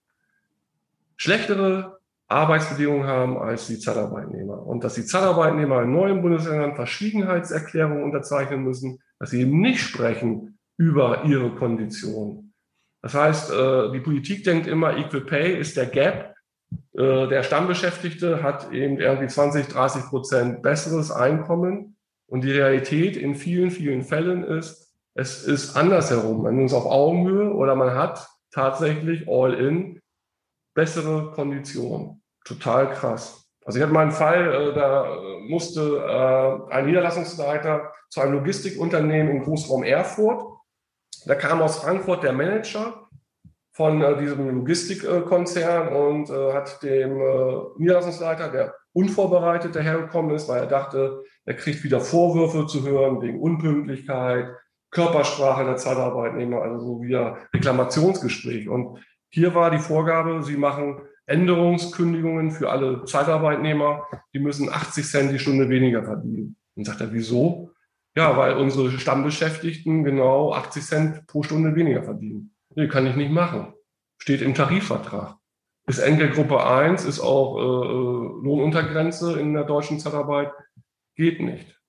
schlechtere 1.17 1.99
Arbeitsbedingungen 2.33 3.07
haben 3.07 3.37
als 3.37 3.67
die 3.67 3.79
Zeitarbeitnehmer 3.79 4.65
und 4.65 4.83
dass 4.83 4.95
die 4.95 5.05
Zeitarbeitnehmer 5.05 5.83
in 5.83 5.93
neuen 5.93 6.21
Bundesländern 6.21 6.75
Verschwiegenheitserklärungen 6.75 8.03
unterzeichnen 8.03 8.63
müssen, 8.63 8.99
dass 9.19 9.29
sie 9.29 9.41
eben 9.41 9.61
nicht 9.61 9.81
sprechen 9.81 10.57
über 10.77 11.23
ihre 11.25 11.55
Konditionen. 11.55 12.53
Das 13.01 13.13
heißt, 13.13 13.51
äh, 13.51 13.91
die 13.91 13.99
Politik 13.99 14.43
denkt 14.43 14.65
immer, 14.65 14.97
Equal 14.97 15.21
Pay 15.21 15.59
ist 15.59 15.77
der 15.77 15.85
Gap. 15.85 16.33
Äh, 16.93 17.27
der 17.27 17.43
Stammbeschäftigte 17.43 18.41
hat 18.41 18.71
eben 18.71 18.97
irgendwie 18.97 19.27
20, 19.27 19.67
30 19.67 20.03
Prozent 20.05 20.61
besseres 20.61 21.11
Einkommen. 21.11 21.97
Und 22.27 22.43
die 22.43 22.51
Realität 22.51 23.17
in 23.17 23.35
vielen, 23.35 23.69
vielen 23.69 24.03
Fällen 24.03 24.43
ist, 24.43 24.91
es 25.13 25.43
ist 25.43 25.75
andersherum. 25.75 26.43
Man 26.43 26.65
ist 26.65 26.73
auf 26.73 26.85
Augenhöhe 26.85 27.53
oder 27.53 27.75
man 27.75 27.93
hat 27.93 28.27
tatsächlich 28.51 29.27
all 29.27 29.53
in 29.53 29.99
bessere 30.73 31.31
Konditionen. 31.31 32.22
Total 32.43 32.91
krass. 32.91 33.43
Also 33.65 33.77
ich 33.77 33.84
hatte 33.84 33.93
mal 33.93 34.01
einen 34.01 34.12
Fall, 34.12 34.53
äh, 34.53 34.73
da 34.73 35.17
musste 35.47 35.97
äh, 36.06 36.73
ein 36.73 36.86
Niederlassungsleiter 36.86 37.91
zu 38.10 38.21
einem 38.21 38.34
Logistikunternehmen 38.34 39.38
im 39.38 39.43
Großraum 39.43 39.84
Erfurt. 39.84 40.43
Da 41.25 41.36
kam 41.36 41.62
aus 41.62 41.79
Frankfurt 41.79 42.23
der 42.23 42.34
Manager 42.34 43.08
von 43.71 44.01
äh, 44.01 44.17
diesem 44.17 44.49
Logistikkonzern 44.49 45.95
und 45.95 46.29
hat 46.29 46.84
dem 46.84 47.19
Niederlassungsleiter, 47.77 48.49
der 48.49 48.75
unvorbereitet 48.91 49.75
dahergekommen 49.75 50.36
ist, 50.36 50.47
weil 50.47 50.62
er 50.62 50.67
dachte, 50.67 51.23
er 51.45 51.56
kriegt 51.56 51.84
wieder 51.84 51.99
Vorwürfe 51.99 52.67
zu 52.67 52.86
hören 52.86 53.21
wegen 53.21 53.39
Unpünktlichkeit, 53.39 54.49
Körpersprache 54.91 55.65
der 55.65 55.77
Zeitarbeitnehmer, 55.77 56.62
also 56.62 56.79
so 56.79 57.01
wieder 57.01 57.38
Reklamationsgespräch. 57.53 58.69
Und 58.69 58.99
hier 59.29 59.56
war 59.56 59.71
die 59.71 59.79
Vorgabe, 59.79 60.43
Sie 60.43 60.58
machen 60.58 61.01
Änderungskündigungen 61.25 62.51
für 62.51 62.69
alle 62.69 63.05
Zeitarbeitnehmer, 63.05 64.05
die 64.33 64.39
müssen 64.39 64.69
80 64.69 65.05
Cent 65.05 65.31
die 65.31 65.39
Stunde 65.39 65.69
weniger 65.69 66.03
verdienen. 66.03 66.57
Und 66.75 66.86
sagt 66.86 67.01
er, 67.01 67.13
wieso? 67.13 67.71
Ja, 68.15 68.38
weil 68.38 68.57
unsere 68.57 68.91
Stammbeschäftigten 68.91 70.03
genau 70.03 70.53
80 70.53 70.83
Cent 70.83 71.27
pro 71.27 71.43
Stunde 71.43 71.75
weniger 71.75 72.03
verdienen. 72.03 72.55
Nee, 72.75 72.88
kann 72.88 73.07
ich 73.07 73.15
nicht 73.15 73.31
machen. 73.31 73.73
Steht 74.17 74.41
im 74.41 74.53
Tarifvertrag. 74.53 75.38
Ist 75.86 75.99
Enkelgruppe 75.99 76.65
1, 76.65 77.05
ist 77.05 77.19
auch 77.19 77.57
äh, 77.57 77.62
äh, 77.62 78.45
Lohnuntergrenze 78.45 79.39
in 79.39 79.53
der 79.53 79.63
deutschen 79.63 79.99
Zeitarbeit. 79.99 80.51
Geht 81.15 81.41
nicht. 81.41 81.79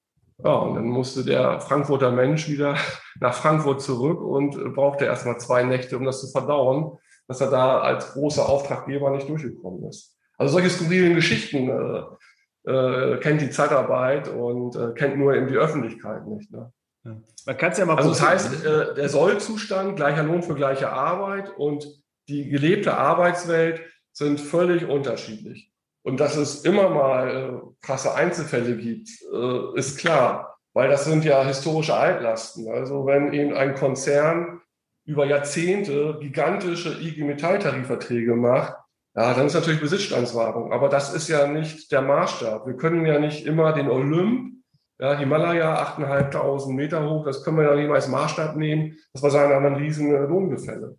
Ja, 0.42 0.54
und 0.54 0.74
dann 0.74 0.86
musste 0.86 1.24
der 1.24 1.60
Frankfurter 1.60 2.10
Mensch 2.10 2.48
wieder 2.48 2.76
nach 3.20 3.34
Frankfurt 3.34 3.82
zurück 3.82 4.20
und 4.20 4.74
brauchte 4.74 5.04
erstmal 5.04 5.38
zwei 5.38 5.62
Nächte, 5.62 5.96
um 5.96 6.04
das 6.04 6.20
zu 6.20 6.28
verdauen 6.28 6.98
dass 7.28 7.40
er 7.40 7.50
da 7.50 7.80
als 7.80 8.12
großer 8.12 8.48
Auftraggeber 8.48 9.10
nicht 9.10 9.28
durchgekommen 9.28 9.84
ist. 9.88 10.16
Also 10.36 10.54
solche 10.54 10.70
skurrilen 10.70 11.14
Geschichten 11.14 11.68
äh, 11.68 12.70
äh, 12.70 13.18
kennt 13.18 13.40
die 13.40 13.50
Zeitarbeit 13.50 14.28
und 14.28 14.76
äh, 14.76 14.92
kennt 14.94 15.16
nur 15.16 15.34
eben 15.34 15.48
die 15.48 15.56
Öffentlichkeit 15.56 16.26
nicht. 16.26 16.50
Ne? 16.50 16.72
Ja. 17.04 17.16
Man 17.46 17.56
kann 17.56 17.72
es 17.72 17.78
ja 17.78 17.86
mal 17.86 17.96
Also 17.96 18.10
das 18.10 18.22
heißt, 18.22 18.64
äh, 18.64 18.94
der 18.94 19.08
Sollzustand, 19.08 19.96
gleicher 19.96 20.22
Lohn 20.22 20.42
für 20.42 20.54
gleiche 20.54 20.90
Arbeit 20.90 21.50
und 21.56 21.86
die 22.28 22.48
gelebte 22.48 22.96
Arbeitswelt 22.96 23.82
sind 24.12 24.40
völlig 24.40 24.86
unterschiedlich. 24.88 25.70
Und 26.02 26.20
dass 26.20 26.36
es 26.36 26.64
immer 26.64 26.90
mal 26.90 27.28
äh, 27.30 27.86
krasse 27.86 28.14
Einzelfälle 28.14 28.76
gibt, 28.76 29.08
äh, 29.32 29.78
ist 29.78 29.98
klar, 29.98 30.58
weil 30.72 30.88
das 30.88 31.04
sind 31.04 31.24
ja 31.24 31.44
historische 31.44 31.94
Altlasten. 31.94 32.68
Also 32.68 33.06
wenn 33.06 33.32
eben 33.32 33.54
ein 33.54 33.74
Konzern 33.74 34.60
über 35.04 35.26
Jahrzehnte 35.26 36.18
gigantische 36.20 37.00
IG 37.00 37.24
Metall-Tarifverträge 37.24 38.34
macht, 38.34 38.74
ja, 39.16 39.32
dann 39.32 39.46
ist 39.46 39.54
natürlich 39.54 39.80
Besitzstandswahrung. 39.80 40.72
Aber 40.72 40.88
das 40.88 41.14
ist 41.14 41.28
ja 41.28 41.46
nicht 41.46 41.92
der 41.92 42.02
Maßstab. 42.02 42.66
Wir 42.66 42.76
können 42.76 43.06
ja 43.06 43.18
nicht 43.18 43.46
immer 43.46 43.72
den 43.72 43.88
Olymp, 43.88 44.54
ja, 44.98 45.16
Himalaya, 45.16 45.82
8.500 45.96 46.72
Meter 46.72 47.08
hoch, 47.08 47.24
das 47.24 47.44
können 47.44 47.58
wir 47.58 47.64
ja 47.64 47.74
nicht 47.74 47.88
mal 47.88 47.96
als 47.96 48.08
Maßstab 48.08 48.56
nehmen. 48.56 48.96
Das 49.12 49.22
war 49.22 49.30
sagen 49.30 49.50
dann 49.50 49.66
ein 49.66 49.80
riesen 49.80 50.10
Lohngefälle. 50.10 50.96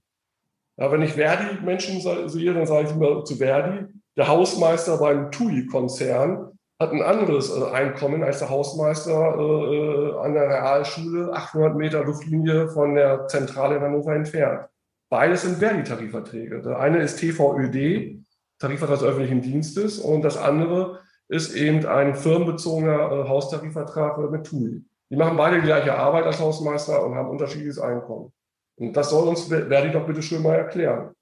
Ja, 0.77 0.91
wenn 0.91 1.01
ich 1.01 1.13
Verdi-Menschen 1.13 2.01
sehe, 2.29 2.53
dann 2.53 2.65
sage 2.65 2.87
ich 2.87 2.95
immer 2.95 3.23
zu 3.23 3.37
Verdi, 3.37 3.85
der 4.17 4.27
Hausmeister 4.27 4.97
beim 4.97 5.31
TUI-Konzern 5.31 6.54
hat 6.79 6.91
ein 6.91 7.01
anderes 7.01 7.55
äh, 7.55 7.63
Einkommen 7.71 8.23
als 8.23 8.39
der 8.39 8.49
Hausmeister 8.49 9.35
äh, 9.37 9.75
äh 9.75 10.19
an 10.19 10.33
der 10.33 10.49
Realschule 10.49 11.31
800 11.33 11.75
Meter 11.75 12.03
Luftlinie 12.03 12.69
von 12.69 12.95
der 12.95 13.27
Zentrale 13.27 13.77
in 13.77 13.81
Hannover 13.81 14.13
entfernt. 14.13 14.67
Beides 15.09 15.43
sind 15.43 15.59
Verdi-Tarifverträge. 15.59 16.61
Der 16.61 16.79
eine 16.79 16.99
ist 16.99 17.19
TVÖD, 17.19 18.19
Tarifvertrag 18.59 18.99
des 18.99 19.07
öffentlichen 19.07 19.41
Dienstes, 19.41 19.99
und 19.99 20.23
das 20.23 20.37
andere 20.37 20.99
ist 21.27 21.55
eben 21.55 21.85
ein 21.85 22.15
firmenbezogener 22.15 23.11
äh, 23.11 23.27
Haustarifvertrag 23.27 24.17
mit 24.29 24.45
TUI. 24.45 24.83
Die 25.09 25.15
machen 25.15 25.37
beide 25.37 25.57
die 25.57 25.67
gleiche 25.67 25.95
Arbeit 25.95 26.25
als 26.25 26.39
Hausmeister 26.39 27.05
und 27.05 27.15
haben 27.15 27.29
unterschiedliches 27.29 27.79
Einkommen. 27.79 28.33
Und 28.77 28.93
das 28.97 29.09
soll 29.09 29.27
uns 29.27 29.43
Verdi 29.45 29.91
doch 29.91 30.05
bitte 30.05 30.21
schön 30.21 30.41
mal 30.41 30.55
erklären. 30.55 31.14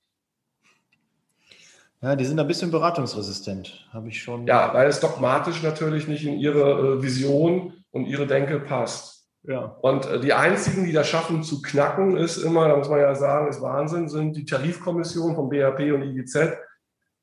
Ja, 2.04 2.18
die 2.18 2.26
sind 2.26 2.38
ein 2.38 2.48
bisschen 2.48 2.70
beratungsresistent, 2.70 3.88
habe 3.94 4.10
ich 4.10 4.22
schon. 4.22 4.46
Ja, 4.46 4.74
weil 4.74 4.89
es 4.89 5.00
dogmatisch 5.00 5.63
natürlich 5.63 6.06
nicht 6.10 6.26
in 6.26 6.38
ihre 6.38 6.98
äh, 6.98 7.02
Vision 7.02 7.86
und 7.92 8.08
ihre 8.08 8.28
Denke 8.28 8.60
passt. 8.60 9.30
Ja. 9.44 9.78
Und 9.82 10.06
äh, 10.08 10.20
die 10.20 10.34
einzigen, 10.34 10.84
die 10.84 10.92
das 10.92 11.08
schaffen 11.08 11.44
zu 11.44 11.62
knacken, 11.62 12.18
ist 12.18 12.36
immer, 12.36 12.68
da 12.68 12.76
muss 12.76 12.89
man 12.89 13.00
ja 13.00 13.16
sagen, 13.16 13.48
ist 13.48 13.62
Wahnsinn, 13.62 14.10
sind 14.10 14.36
die 14.36 14.44
Tarifkommissionen 14.44 15.34
von 15.34 15.48
BHP 15.48 15.94
und 15.94 16.04
IGZ, 16.04 16.58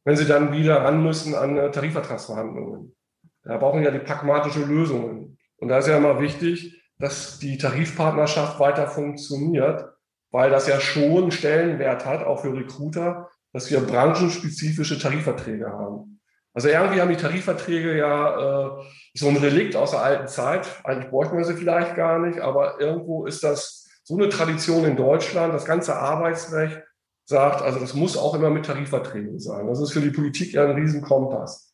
wenn 0.05 0.17
sie 0.17 0.25
dann 0.25 0.51
wieder 0.51 0.83
ran 0.83 1.03
müssen 1.03 1.35
an 1.35 1.59
äh, 1.59 1.71
Tarifvertragsverhandlungen. 1.71 2.97
Da 3.43 3.59
brauchen 3.59 3.83
ja 3.83 3.91
die 3.91 3.99
pragmatische 3.99 4.65
Lösungen. 4.65 5.37
Und 5.59 5.69
da 5.69 5.77
ist 5.77 5.89
ja 5.89 5.99
immer 5.99 6.21
wichtig, 6.21 6.83
dass 6.99 7.39
die 7.39 7.59
Tarifpartnerschaft 7.59 8.59
weiter 8.59 8.87
funktioniert, 8.87 9.91
weil 10.31 10.49
das 10.49 10.67
ja 10.69 10.81
schon 10.81 11.31
Stellenwert 11.33 12.07
hat, 12.07 12.25
auch 12.25 12.41
für 12.41 12.55
Recruiter, 12.55 13.29
dass 13.53 13.71
wir 13.71 13.81
branchenspezifische 13.81 14.99
Tarifverträge 14.99 15.69
haben. 15.71 16.21
Also 16.53 16.69
irgendwie 16.69 17.01
haben 17.01 17.11
die 17.11 17.17
Tarifverträge 17.17 17.97
ja 17.97 18.79
äh, 18.79 18.85
so 19.15 19.29
ein 19.29 19.37
Relikt 19.37 19.77
aus 19.77 19.93
der 19.93 20.03
alten 20.03 20.29
Zeit. 20.29 20.69
Eigentlich 20.85 21.11
bräuchten 21.11 21.37
wir 21.37 21.45
sie 21.45 21.55
vielleicht 21.55 21.95
gar 21.95 22.19
nicht, 22.19 22.41
aber 22.41 22.81
irgendwo 22.81 23.27
ist 23.27 23.45
das 23.45 23.89
so 24.03 24.17
eine 24.17 24.29
Tradition 24.29 24.85
in 24.85 24.97
Deutschland. 24.97 25.55
Das 25.55 25.65
ganze 25.65 25.97
Arbeitsrecht 25.97 26.83
sagt, 27.25 27.63
also 27.63 27.79
das 27.79 27.95
muss 27.95 28.17
auch 28.17 28.35
immer 28.35 28.51
mit 28.51 28.67
Tarifverträgen 28.67 29.39
sein. 29.39 29.69
Das 29.69 29.81
ist 29.81 29.93
für 29.93 30.01
die 30.01 30.11
Politik 30.11 30.53
ja 30.53 30.65
ein 30.65 30.75
Riesenkompass. 30.75 31.73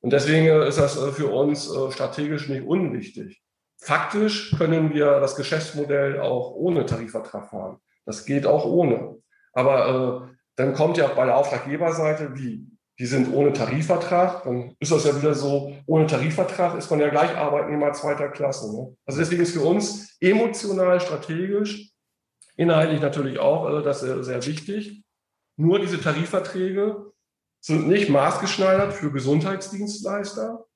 Und 0.00 0.12
deswegen 0.12 0.46
äh, 0.46 0.68
ist 0.68 0.78
das 0.78 0.96
äh, 0.96 1.10
für 1.12 1.28
uns 1.28 1.68
äh, 1.68 1.90
strategisch 1.90 2.48
nicht 2.48 2.64
unwichtig. 2.64 3.42
Faktisch 3.78 4.54
können 4.56 4.94
wir 4.94 5.18
das 5.18 5.34
Geschäftsmodell 5.34 6.20
auch 6.20 6.52
ohne 6.52 6.86
Tarifvertrag 6.86 7.50
fahren. 7.50 7.78
Das 8.06 8.24
geht 8.24 8.46
auch 8.46 8.64
ohne. 8.64 9.16
Aber 9.52 10.28
äh, 10.30 10.31
dann 10.56 10.74
kommt 10.74 10.96
ja 10.96 11.08
bei 11.08 11.24
der 11.24 11.36
Auftraggeberseite, 11.36 12.34
wie, 12.36 12.66
die 12.98 13.06
sind 13.06 13.32
ohne 13.32 13.52
Tarifvertrag, 13.52 14.44
dann 14.44 14.76
ist 14.78 14.92
das 14.92 15.04
ja 15.04 15.16
wieder 15.16 15.34
so, 15.34 15.74
ohne 15.86 16.06
Tarifvertrag 16.06 16.76
ist 16.76 16.90
man 16.90 17.00
ja 17.00 17.08
gleich 17.08 17.36
Arbeitnehmer 17.36 17.92
zweiter 17.92 18.28
Klasse. 18.28 18.72
Ne? 18.72 18.96
Also 19.06 19.18
deswegen 19.20 19.42
ist 19.42 19.54
für 19.54 19.62
uns 19.62 20.16
emotional, 20.20 21.00
strategisch, 21.00 21.90
inhaltlich 22.56 23.00
natürlich 23.00 23.38
auch, 23.38 23.64
also 23.64 23.80
das 23.80 24.02
ist 24.02 24.26
sehr 24.26 24.44
wichtig. 24.46 25.02
Nur 25.56 25.78
diese 25.78 26.00
Tarifverträge 26.00 27.12
sind 27.60 27.88
nicht 27.88 28.08
maßgeschneidert 28.08 28.92
für 28.92 29.12
Gesundheitsdienstleister, 29.12 30.66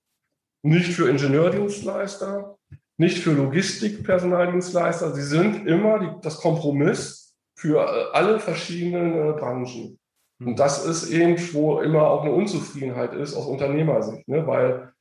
nicht 0.63 0.93
für 0.93 1.09
Ingenieurdienstleister, 1.09 2.57
nicht 2.99 3.19
für 3.19 3.33
Logistikpersonaldienstleister. 3.33 5.15
Sie 5.15 5.23
sind 5.23 5.67
immer 5.67 5.99
die, 5.99 6.11
das 6.23 6.39
Kompromiss 6.39 7.26
für 7.57 7.81
äh, 7.81 8.17
alle 8.17 8.39
verschiedenen 8.39 9.13
äh, 9.13 9.33
Branchen. 9.33 9.99
Und 10.39 10.47
hm. 10.47 10.57
das 10.57 10.85
ist 10.85 11.11
eben, 11.11 11.37
wo 11.55 11.81
immer 11.81 12.09
auch 12.09 12.23
eine 12.23 12.33
Unzufriedenheit 12.33 13.15
ist 13.15 13.35
aus 13.35 13.47
Unternehmersicht, 13.47 14.29
ne? 14.29 14.47
weil 14.47 14.93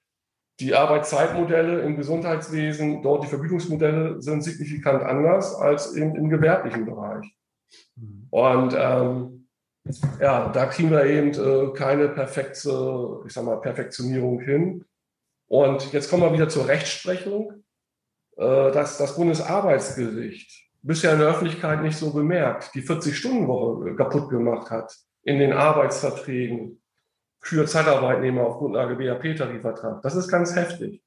die 0.61 0.73
Arbeitszeitmodelle 0.73 1.81
im 1.81 1.97
Gesundheitswesen, 1.97 3.01
dort 3.03 3.23
die 3.23 3.27
Vergütungsmodelle 3.27 4.21
sind 4.21 4.41
signifikant 4.41 5.03
anders 5.03 5.53
als 5.55 5.95
eben 5.95 6.15
im 6.15 6.29
gewerblichen 6.29 6.85
Bereich. 6.85 7.25
Hm. 7.97 8.27
Und 8.29 8.75
ähm, 8.77 9.47
ja, 10.19 10.49
da 10.49 10.65
kriegen 10.65 10.89
wir 10.89 11.05
eben 11.05 11.31
äh, 11.33 11.73
keine 11.73 12.09
perfekte, 12.09 13.21
ich 13.25 13.33
sag 13.33 13.43
mal, 13.43 13.61
Perfektionierung 13.61 14.39
hin. 14.39 14.85
Und 15.47 15.91
jetzt 15.93 16.09
kommen 16.09 16.23
wir 16.23 16.33
wieder 16.33 16.49
zur 16.49 16.67
Rechtsprechung. 16.67 17.65
Äh, 18.37 18.71
dass 18.71 18.97
das 18.97 19.15
Bundesarbeitsgericht 19.15 20.64
bisher 20.85 21.13
in 21.13 21.19
der 21.19 21.29
Öffentlichkeit 21.29 21.81
nicht 21.81 21.97
so 21.97 22.13
bemerkt, 22.13 22.73
die 22.75 22.83
40-Stunden-Woche 22.83 23.95
kaputt 23.95 24.29
gemacht 24.29 24.69
hat 24.69 24.95
in 25.23 25.39
den 25.39 25.53
Arbeitsverträgen 25.53 26.81
für 27.41 27.65
Zeitarbeitnehmer 27.65 28.45
auf 28.45 28.57
Grundlage 28.57 28.95
BAP-Tarifvertrag. 28.95 30.01
Das 30.01 30.15
ist 30.15 30.29
ganz 30.29 30.55
heftig. 30.55 31.03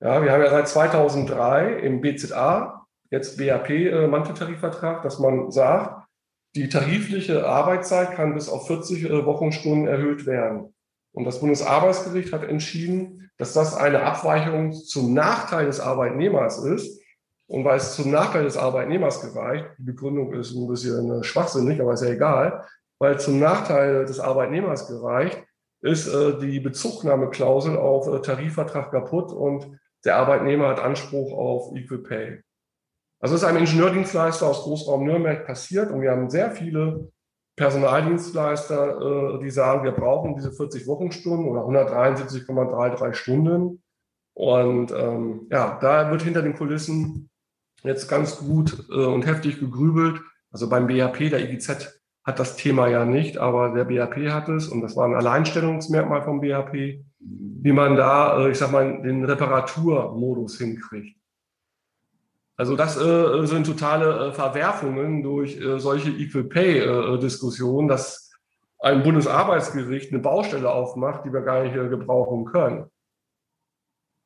Ja, 0.00 0.22
wir 0.22 0.30
haben 0.32 0.42
ja 0.42 0.50
seit 0.50 0.68
2003 0.68 1.80
im 1.80 2.00
BZA 2.00 2.86
jetzt 3.10 3.38
BAP-Manteltarifvertrag, 3.38 5.02
dass 5.02 5.18
man 5.18 5.50
sagt, 5.50 6.06
die 6.54 6.68
tarifliche 6.68 7.46
Arbeitszeit 7.46 8.12
kann 8.12 8.34
bis 8.34 8.48
auf 8.48 8.66
40 8.66 9.10
Wochenstunden 9.26 9.88
erhöht 9.88 10.26
werden. 10.26 10.74
Und 11.12 11.24
das 11.24 11.40
Bundesarbeitsgericht 11.40 12.32
hat 12.32 12.44
entschieden, 12.44 13.30
dass 13.38 13.52
das 13.52 13.74
eine 13.74 14.02
Abweichung 14.02 14.72
zum 14.72 15.14
Nachteil 15.14 15.66
des 15.66 15.80
Arbeitnehmers 15.80 16.64
ist. 16.64 17.00
Und 17.48 17.64
weil 17.64 17.76
es 17.76 17.94
zum 17.94 18.10
Nachteil 18.10 18.44
des 18.44 18.56
Arbeitnehmers 18.56 19.20
gereicht, 19.20 19.66
die 19.78 19.84
Begründung 19.84 20.32
ist 20.34 20.54
ein 20.54 20.66
bisschen 20.66 21.22
schwachsinnig, 21.22 21.80
aber 21.80 21.92
ist 21.92 22.02
ja 22.02 22.10
egal, 22.10 22.64
weil 22.98 23.20
zum 23.20 23.38
Nachteil 23.38 24.04
des 24.04 24.18
Arbeitnehmers 24.18 24.88
gereicht, 24.88 25.44
ist 25.80 26.08
äh, 26.08 26.38
die 26.38 26.60
Bezugnahmeklausel 26.60 27.76
auf 27.76 28.08
äh, 28.08 28.20
Tarifvertrag 28.20 28.90
kaputt 28.90 29.32
und 29.32 29.78
der 30.04 30.16
Arbeitnehmer 30.16 30.68
hat 30.68 30.80
Anspruch 30.80 31.32
auf 31.32 31.74
Equal 31.76 31.98
Pay. 31.98 32.42
Also 33.20 33.34
es 33.34 33.42
ist 33.42 33.48
einem 33.48 33.58
Ingenieurdienstleister 33.58 34.46
aus 34.46 34.62
Großraum 34.62 35.04
Nürnberg 35.04 35.46
passiert 35.46 35.90
und 35.90 36.00
wir 36.00 36.10
haben 36.10 36.30
sehr 36.30 36.50
viele 36.50 37.10
Personaldienstleister, 37.56 39.36
äh, 39.36 39.38
die 39.40 39.50
sagen, 39.50 39.84
wir 39.84 39.92
brauchen 39.92 40.34
diese 40.34 40.52
40 40.52 40.86
Wochenstunden 40.86 41.48
oder 41.48 41.62
173,33 41.62 43.14
Stunden. 43.14 43.82
Und 44.34 44.92
ähm, 44.92 45.46
ja, 45.50 45.78
da 45.80 46.10
wird 46.10 46.22
hinter 46.22 46.42
den 46.42 46.54
Kulissen 46.54 47.30
jetzt 47.86 48.08
ganz 48.08 48.38
gut 48.38 48.86
äh, 48.90 49.04
und 49.04 49.26
heftig 49.26 49.60
gegrübelt. 49.60 50.20
Also 50.50 50.68
beim 50.68 50.86
BAP, 50.86 51.18
der 51.18 51.50
IGZ 51.50 52.00
hat 52.24 52.38
das 52.38 52.56
Thema 52.56 52.88
ja 52.88 53.04
nicht, 53.04 53.38
aber 53.38 53.70
der 53.70 53.84
BAP 53.84 54.16
hat 54.30 54.48
es 54.48 54.68
und 54.68 54.80
das 54.80 54.96
war 54.96 55.06
ein 55.06 55.14
Alleinstellungsmerkmal 55.14 56.22
vom 56.22 56.40
BAP, 56.40 56.74
wie 57.18 57.72
man 57.72 57.96
da, 57.96 58.38
äh, 58.40 58.50
ich 58.50 58.58
sag 58.58 58.72
mal, 58.72 59.02
den 59.02 59.24
Reparaturmodus 59.24 60.58
hinkriegt. 60.58 61.16
Also 62.56 62.74
das 62.74 62.96
äh, 62.96 63.46
sind 63.46 63.66
totale 63.66 64.28
äh, 64.28 64.32
Verwerfungen 64.32 65.22
durch 65.22 65.60
äh, 65.60 65.78
solche 65.78 66.10
Equal 66.10 66.44
Pay-Diskussionen, 66.44 67.88
äh, 67.88 67.92
dass 67.92 68.32
ein 68.78 69.02
Bundesarbeitsgericht 69.02 70.12
eine 70.12 70.22
Baustelle 70.22 70.70
aufmacht, 70.70 71.24
die 71.24 71.32
wir 71.32 71.42
gar 71.42 71.64
nicht 71.64 71.76
äh, 71.76 71.88
gebrauchen 71.88 72.46
können. 72.46 72.86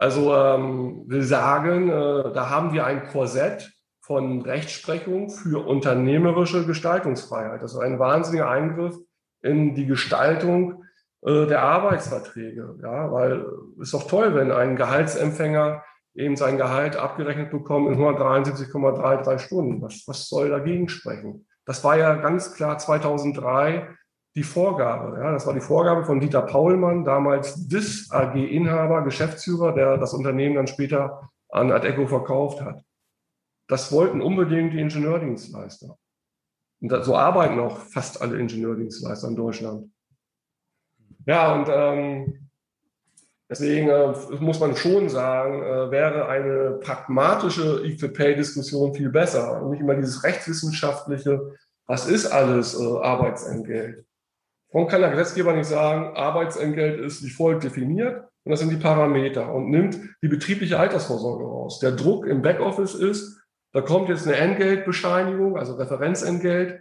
Also 0.00 0.34
ähm, 0.34 1.04
wir 1.08 1.22
sagen, 1.22 1.90
äh, 1.90 2.32
da 2.32 2.48
haben 2.48 2.72
wir 2.72 2.86
ein 2.86 3.06
Korsett 3.08 3.70
von 4.00 4.40
Rechtsprechung 4.40 5.28
für 5.28 5.66
unternehmerische 5.66 6.64
Gestaltungsfreiheit. 6.64 7.62
Das 7.62 7.74
ist 7.74 7.80
ein 7.80 7.98
wahnsinniger 7.98 8.48
Eingriff 8.48 8.96
in 9.42 9.74
die 9.74 9.86
Gestaltung 9.86 10.84
der 11.22 11.62
Arbeitsverträge. 11.62 12.78
Ja, 12.82 13.12
weil 13.12 13.44
es 13.78 13.88
ist 13.88 13.94
doch 13.94 14.08
toll, 14.08 14.34
wenn 14.34 14.50
ein 14.50 14.74
Gehaltsempfänger 14.74 15.84
eben 16.14 16.36
sein 16.36 16.56
Gehalt 16.56 16.96
abgerechnet 16.96 17.50
bekommen 17.50 17.92
in 17.92 18.00
173,33 18.00 19.38
Stunden. 19.38 19.82
Was, 19.82 20.04
was 20.06 20.28
soll 20.28 20.48
dagegen 20.48 20.88
sprechen? 20.88 21.46
Das 21.66 21.84
war 21.84 21.96
ja 21.96 22.14
ganz 22.14 22.54
klar 22.54 22.78
2003 22.78 23.86
die 24.34 24.42
Vorgabe. 24.42 25.18
Ja, 25.18 25.32
das 25.32 25.46
war 25.46 25.54
die 25.54 25.60
Vorgabe 25.60 26.04
von 26.04 26.20
Dieter 26.20 26.42
Paulmann, 26.42 27.04
damals 27.04 27.66
DIS 27.66 28.10
AG-Inhaber, 28.10 29.02
Geschäftsführer, 29.02 29.72
der 29.72 29.96
das 29.98 30.14
Unternehmen 30.14 30.54
dann 30.54 30.66
später 30.66 31.30
an 31.48 31.72
Adeco 31.72 32.06
verkauft 32.06 32.60
hat. 32.60 32.82
Das 33.66 33.92
wollten 33.92 34.20
unbedingt 34.20 34.72
die 34.72 34.80
Ingenieurdienstleister. 34.80 35.96
Und 36.80 37.04
so 37.04 37.16
arbeiten 37.16 37.58
auch 37.58 37.78
fast 37.78 38.22
alle 38.22 38.38
Ingenieurdienstleister 38.38 39.28
in 39.28 39.36
Deutschland. 39.36 39.92
Ja, 41.26 41.54
und 41.54 41.68
ähm, 41.70 42.50
Deswegen 43.50 43.88
äh, 43.88 44.14
muss 44.38 44.60
man 44.60 44.76
schon 44.76 45.08
sagen, 45.08 45.60
äh, 45.60 45.90
wäre 45.90 46.28
eine 46.28 46.78
pragmatische 46.80 47.84
Equal-Pay-Diskussion 47.84 48.94
viel 48.94 49.10
besser 49.10 49.60
und 49.60 49.72
nicht 49.72 49.80
immer 49.80 49.96
dieses 49.96 50.22
rechtswissenschaftliche, 50.22 51.56
was 51.86 52.06
ist 52.06 52.26
alles 52.26 52.78
äh, 52.78 52.84
Arbeitsentgelt? 52.84 54.06
Warum 54.72 54.88
kann 54.88 55.00
der 55.00 55.11
Gesetzgeber 55.11 55.52
nicht 55.52 55.66
sagen, 55.66 56.16
Arbeitsentgelt 56.16 57.00
ist 57.00 57.24
wie 57.24 57.30
folgt 57.30 57.64
definiert 57.64 58.24
und 58.44 58.50
das 58.50 58.61
sind 58.61 58.70
die 58.70 58.76
Parameter 58.76 59.52
und 59.52 59.70
nimmt 59.70 59.98
die 60.22 60.28
betriebliche 60.28 60.78
Altersvorsorge 60.78 61.44
raus. 61.44 61.80
Der 61.80 61.92
Druck 61.92 62.26
im 62.26 62.42
Backoffice 62.42 62.94
ist, 62.94 63.40
da 63.72 63.80
kommt 63.80 64.09
jetzt 64.09 64.26
eine 64.26 64.37
Entgeltbescheinigung, 64.37 65.56
also 65.56 65.74
Referenzentgelt, 65.74 66.80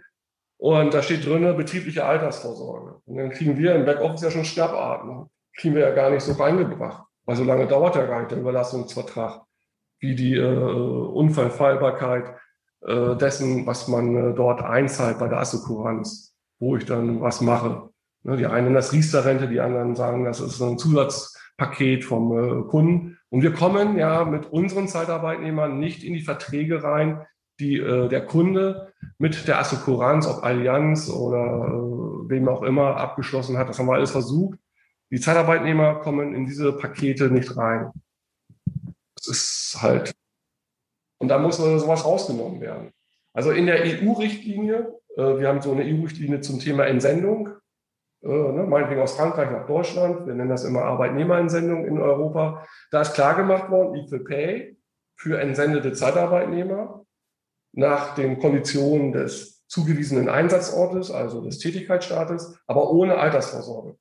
und 0.56 0.92
da 0.92 1.02
steht 1.02 1.24
drin 1.24 1.56
betriebliche 1.56 2.04
Altersvorsorge. 2.04 3.00
Und 3.06 3.16
dann 3.16 3.30
kriegen 3.30 3.56
wir 3.56 3.74
im 3.74 3.86
Backoffice 3.86 4.22
ja 4.22 4.30
schon 4.30 4.44
Schnappatmung 4.44 5.30
kriegen 5.56 5.74
wir 5.74 5.82
ja 5.82 5.94
gar 5.94 6.10
nicht 6.10 6.22
so 6.22 6.32
reingebracht. 6.32 7.04
Weil 7.24 7.36
so 7.36 7.44
lange 7.44 7.66
dauert 7.66 7.96
ja 7.96 8.06
gar 8.06 8.20
nicht 8.20 8.30
der 8.30 8.38
Überlassungsvertrag, 8.38 9.42
wie 10.00 10.14
die 10.14 10.34
äh, 10.34 10.54
Unfallfallbarkeit 10.54 12.34
äh, 12.86 13.16
dessen, 13.16 13.66
was 13.66 13.88
man 13.88 14.16
äh, 14.16 14.34
dort 14.34 14.62
einzahlt 14.62 15.18
bei 15.18 15.28
der 15.28 15.40
Assekuranz, 15.40 16.29
wo 16.60 16.76
ich 16.76 16.84
dann 16.84 17.20
was 17.20 17.40
mache. 17.40 17.90
Ne, 18.22 18.36
die 18.36 18.46
einen 18.46 18.74
das 18.74 18.92
Riester-Rente, 18.92 19.48
die 19.48 19.60
anderen 19.60 19.96
sagen, 19.96 20.24
das 20.24 20.40
ist 20.40 20.60
ein 20.60 20.78
Zusatzpaket 20.78 22.04
vom 22.04 22.32
äh, 22.32 22.68
Kunden. 22.68 23.18
Und 23.30 23.42
wir 23.42 23.52
kommen 23.52 23.96
ja 23.96 24.24
mit 24.24 24.46
unseren 24.46 24.88
Zeitarbeitnehmern 24.88 25.78
nicht 25.78 26.04
in 26.04 26.12
die 26.12 26.20
Verträge 26.20 26.82
rein, 26.82 27.26
die 27.58 27.76
äh, 27.78 28.08
der 28.08 28.26
Kunde 28.26 28.92
mit 29.18 29.48
der 29.48 29.58
Assekuranz, 29.58 30.26
ob 30.26 30.44
Allianz 30.44 31.08
oder 31.08 31.66
äh, 31.66 32.28
wem 32.28 32.48
auch 32.48 32.62
immer 32.62 32.96
abgeschlossen 32.96 33.56
hat. 33.56 33.68
Das 33.68 33.78
haben 33.78 33.86
wir 33.86 33.94
alles 33.94 34.10
versucht. 34.10 34.58
Die 35.10 35.20
Zeitarbeitnehmer 35.20 35.96
kommen 35.96 36.34
in 36.34 36.44
diese 36.44 36.72
Pakete 36.72 37.30
nicht 37.30 37.56
rein. 37.56 37.90
Das 39.16 39.26
ist 39.26 39.78
halt, 39.80 40.14
und 41.18 41.28
da 41.28 41.38
muss 41.38 41.56
sowas 41.56 42.04
rausgenommen 42.04 42.60
werden. 42.60 42.92
Also 43.32 43.50
in 43.50 43.66
der 43.66 43.82
EU-Richtlinie, 43.82 44.99
wir 45.16 45.48
haben 45.48 45.60
so 45.60 45.72
eine 45.72 45.82
EU-Richtlinie 45.82 46.40
zum 46.40 46.60
Thema 46.60 46.86
Entsendung, 46.86 47.50
äh, 48.22 48.28
ne, 48.28 48.64
meinetwegen 48.68 49.00
aus 49.00 49.16
Frankreich 49.16 49.50
nach 49.50 49.66
Deutschland, 49.66 50.26
wir 50.26 50.34
nennen 50.34 50.50
das 50.50 50.64
immer 50.64 50.82
Arbeitnehmerentsendung 50.82 51.86
in 51.86 51.98
Europa. 51.98 52.66
Da 52.90 53.00
ist 53.00 53.14
klar 53.14 53.34
gemacht 53.34 53.70
worden, 53.70 53.94
Equal 53.94 54.20
Pay 54.20 54.76
für 55.16 55.40
entsendete 55.40 55.92
Zeitarbeitnehmer 55.92 57.04
nach 57.72 58.14
den 58.14 58.38
Konditionen 58.38 59.12
des 59.12 59.66
zugewiesenen 59.68 60.28
Einsatzortes, 60.28 61.10
also 61.10 61.40
des 61.42 61.58
Tätigkeitsstaates, 61.58 62.58
aber 62.66 62.90
ohne 62.90 63.16
Altersvorsorge. 63.16 63.96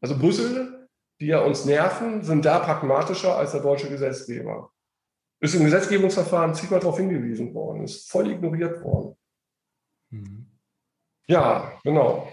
Also 0.00 0.18
Brüssel, 0.18 0.88
die 1.20 1.26
ja 1.26 1.40
uns 1.40 1.64
nerven, 1.64 2.22
sind 2.22 2.44
da 2.44 2.60
pragmatischer 2.60 3.36
als 3.36 3.52
der 3.52 3.62
deutsche 3.62 3.88
Gesetzgeber. 3.88 4.70
Ist 5.40 5.54
im 5.54 5.64
Gesetzgebungsverfahren 5.64 6.54
zigmal 6.54 6.80
darauf 6.80 6.98
hingewiesen 6.98 7.54
worden, 7.54 7.84
ist 7.84 8.10
voll 8.10 8.30
ignoriert 8.30 8.82
worden. 8.82 9.16
Mhm. 10.10 10.46
Ja, 11.26 11.72
genau. 11.84 12.28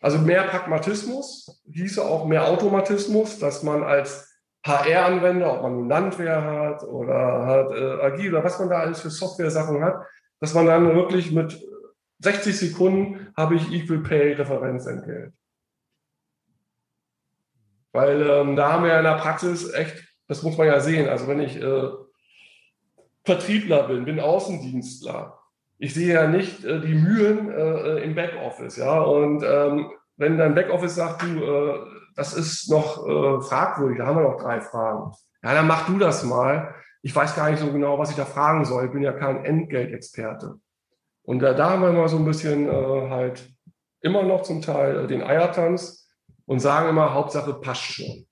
Also 0.00 0.18
mehr 0.18 0.44
Pragmatismus 0.44 1.62
hieße 1.70 2.04
auch 2.04 2.26
mehr 2.26 2.48
Automatismus, 2.48 3.38
dass 3.38 3.62
man 3.62 3.82
als 3.82 4.28
HR-Anwender, 4.64 5.54
ob 5.54 5.62
man 5.62 5.88
Landwehr 5.88 6.42
hat 6.42 6.82
oder 6.84 7.46
hat 7.46 7.70
äh, 7.72 8.02
Agil 8.02 8.34
oder 8.34 8.44
was 8.44 8.58
man 8.58 8.68
da 8.68 8.78
alles 8.80 9.00
für 9.00 9.10
Software-Sachen 9.10 9.82
hat, 9.82 10.04
dass 10.40 10.54
man 10.54 10.66
dann 10.66 10.94
wirklich 10.94 11.32
mit 11.32 11.60
60 12.20 12.56
Sekunden 12.56 13.32
habe 13.36 13.56
ich 13.56 13.72
Equal 13.72 13.98
Pay 13.98 14.34
Referenzentgelt. 14.34 15.32
Weil 17.92 18.22
ähm, 18.22 18.56
da 18.56 18.72
haben 18.72 18.84
wir 18.84 18.96
in 18.96 19.04
der 19.04 19.18
Praxis 19.18 19.72
echt, 19.72 20.02
das 20.28 20.42
muss 20.42 20.56
man 20.56 20.68
ja 20.68 20.80
sehen, 20.80 21.08
also 21.08 21.26
wenn 21.26 21.40
ich 21.40 21.60
äh, 21.60 21.90
Vertriebler 23.24 23.88
bin, 23.88 24.04
bin 24.04 24.20
Außendienstler, 24.20 25.41
ich 25.82 25.94
sehe 25.94 26.14
ja 26.14 26.28
nicht 26.28 26.64
äh, 26.64 26.80
die 26.80 26.94
Mühen 26.94 27.50
äh, 27.50 28.04
im 28.04 28.14
Backoffice, 28.14 28.76
ja, 28.76 29.00
und 29.00 29.42
ähm, 29.44 29.90
wenn 30.16 30.38
dein 30.38 30.54
Backoffice 30.54 30.94
sagt, 30.94 31.22
du, 31.22 31.42
äh, 31.42 31.78
das 32.14 32.34
ist 32.34 32.70
noch 32.70 33.04
äh, 33.04 33.40
fragwürdig, 33.40 33.98
da 33.98 34.06
haben 34.06 34.18
wir 34.18 34.30
noch 34.30 34.40
drei 34.40 34.60
Fragen. 34.60 35.10
Ja, 35.42 35.54
dann 35.54 35.66
mach 35.66 35.86
du 35.86 35.98
das 35.98 36.22
mal. 36.22 36.72
Ich 37.02 37.16
weiß 37.16 37.34
gar 37.34 37.50
nicht 37.50 37.58
so 37.58 37.72
genau, 37.72 37.98
was 37.98 38.10
ich 38.10 38.16
da 38.16 38.24
fragen 38.24 38.64
soll. 38.64 38.86
Ich 38.86 38.92
bin 38.92 39.02
ja 39.02 39.10
kein 39.10 39.44
Entgeltexperte. 39.44 40.54
Und 41.24 41.42
äh, 41.42 41.56
da 41.56 41.70
haben 41.70 41.82
wir 41.82 41.90
mal 41.90 42.08
so 42.08 42.18
ein 42.18 42.26
bisschen 42.26 42.68
äh, 42.68 43.10
halt 43.10 43.52
immer 44.02 44.22
noch 44.22 44.42
zum 44.42 44.62
Teil 44.62 45.00
äh, 45.00 45.06
den 45.08 45.24
Eiertanz 45.24 46.08
und 46.46 46.60
sagen 46.60 46.90
immer, 46.90 47.12
Hauptsache 47.12 47.54
passt 47.54 47.82
schon. 47.82 48.28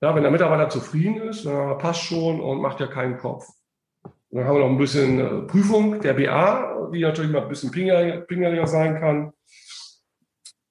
Ja, 0.00 0.14
wenn 0.14 0.22
der 0.22 0.30
Mitarbeiter 0.30 0.68
zufrieden 0.68 1.16
ist, 1.22 1.46
dann 1.46 1.78
passt 1.78 2.02
schon 2.02 2.40
und 2.40 2.60
macht 2.60 2.78
ja 2.78 2.86
keinen 2.86 3.18
Kopf. 3.18 3.44
Dann 4.36 4.44
haben 4.44 4.56
wir 4.56 4.64
noch 4.64 4.70
ein 4.70 4.76
bisschen 4.76 5.18
äh, 5.18 5.46
Prüfung 5.46 5.98
der 6.02 6.12
BA, 6.12 6.90
die 6.92 7.00
natürlich 7.00 7.32
mal 7.32 7.42
ein 7.42 7.48
bisschen 7.48 7.70
pingeliger 7.70 8.66
sein 8.66 9.00
kann. 9.00 9.32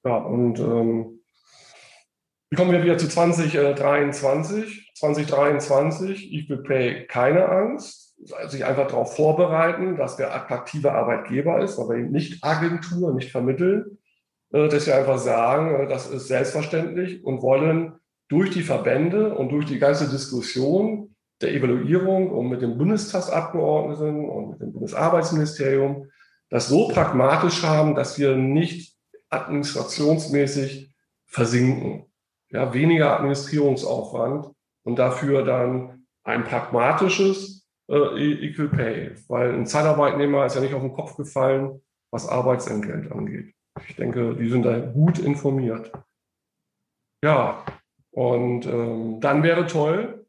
Ja, 0.04 0.18
und 0.18 0.60
ähm, 0.60 1.20
wie 2.48 2.54
kommen 2.54 2.70
wir 2.70 2.84
wieder 2.84 2.96
zu 2.96 3.08
2023? 3.08 4.92
2023, 4.94 6.32
ich 6.32 6.48
will 6.48 6.58
Pay 6.58 7.08
keine 7.08 7.48
Angst, 7.48 8.14
sich 8.46 8.64
einfach 8.64 8.86
darauf 8.86 9.16
vorbereiten, 9.16 9.96
dass 9.96 10.14
der 10.14 10.32
attraktive 10.32 10.92
Arbeitgeber 10.92 11.60
ist, 11.60 11.80
aber 11.80 11.96
eben 11.96 12.12
nicht 12.12 12.44
Agentur, 12.44 13.14
nicht 13.14 13.32
vermitteln, 13.32 13.98
äh, 14.52 14.68
dass 14.68 14.86
wir 14.86 14.96
einfach 14.96 15.18
sagen, 15.18 15.74
äh, 15.74 15.88
das 15.88 16.08
ist 16.08 16.28
selbstverständlich 16.28 17.24
und 17.24 17.42
wollen 17.42 17.94
durch 18.28 18.50
die 18.50 18.62
Verbände 18.62 19.34
und 19.34 19.48
durch 19.48 19.66
die 19.66 19.80
ganze 19.80 20.08
Diskussion 20.08 21.15
der 21.40 21.52
Evaluierung 21.52 22.30
und 22.30 22.48
mit 22.48 22.62
den 22.62 22.78
Bundestagsabgeordneten 22.78 24.28
und 24.28 24.50
mit 24.50 24.60
dem 24.60 24.72
Bundesarbeitsministerium 24.72 26.08
das 26.48 26.68
so 26.68 26.88
pragmatisch 26.88 27.62
haben, 27.62 27.94
dass 27.94 28.18
wir 28.18 28.36
nicht 28.36 28.96
administrationsmäßig 29.30 30.92
versinken. 31.26 32.06
Ja, 32.50 32.72
weniger 32.72 33.18
Administrierungsaufwand 33.18 34.50
und 34.84 34.98
dafür 34.98 35.44
dann 35.44 36.06
ein 36.22 36.44
pragmatisches 36.44 37.68
äh, 37.88 38.46
Equal 38.46 38.68
Pay, 38.68 39.14
weil 39.28 39.52
ein 39.52 39.66
Zeitarbeitnehmer 39.66 40.46
ist 40.46 40.54
ja 40.54 40.60
nicht 40.60 40.74
auf 40.74 40.82
den 40.82 40.92
Kopf 40.92 41.16
gefallen, 41.16 41.82
was 42.10 42.28
Arbeitsentgelt 42.28 43.10
angeht. 43.10 43.52
Ich 43.88 43.96
denke, 43.96 44.34
die 44.36 44.48
sind 44.48 44.62
da 44.62 44.78
gut 44.78 45.18
informiert. 45.18 45.92
Ja, 47.22 47.64
und 48.12 48.66
ähm, 48.66 49.20
dann 49.20 49.42
wäre 49.42 49.66
toll, 49.66 50.25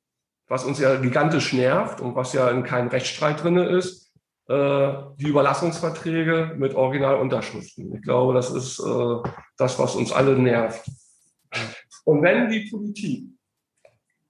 was 0.48 0.64
uns 0.64 0.80
ja 0.80 0.96
gigantisch 0.96 1.54
nervt 1.54 2.02
und 2.02 2.16
was 2.16 2.34
ja 2.34 2.50
in 2.50 2.64
keinem 2.64 2.90
Rechtsstreit 2.90 3.44
drin 3.44 3.58
ist, 3.58 4.12
äh, 4.48 4.94
die 5.18 5.28
Überlassungsverträge 5.28 6.56
mit 6.58 6.74
Originalunterschriften. 6.74 7.94
Ich 7.96 8.02
glaube, 8.02 8.34
das 8.34 8.50
ist 8.52 8.80
äh, 8.80 9.30
das, 9.58 9.78
was 9.78 9.96
uns 9.96 10.12
alle 10.12 10.38
nervt. 10.38 10.90
Und 12.06 12.22
wenn 12.22 12.50
die 12.50 12.70
Politik 12.70 13.26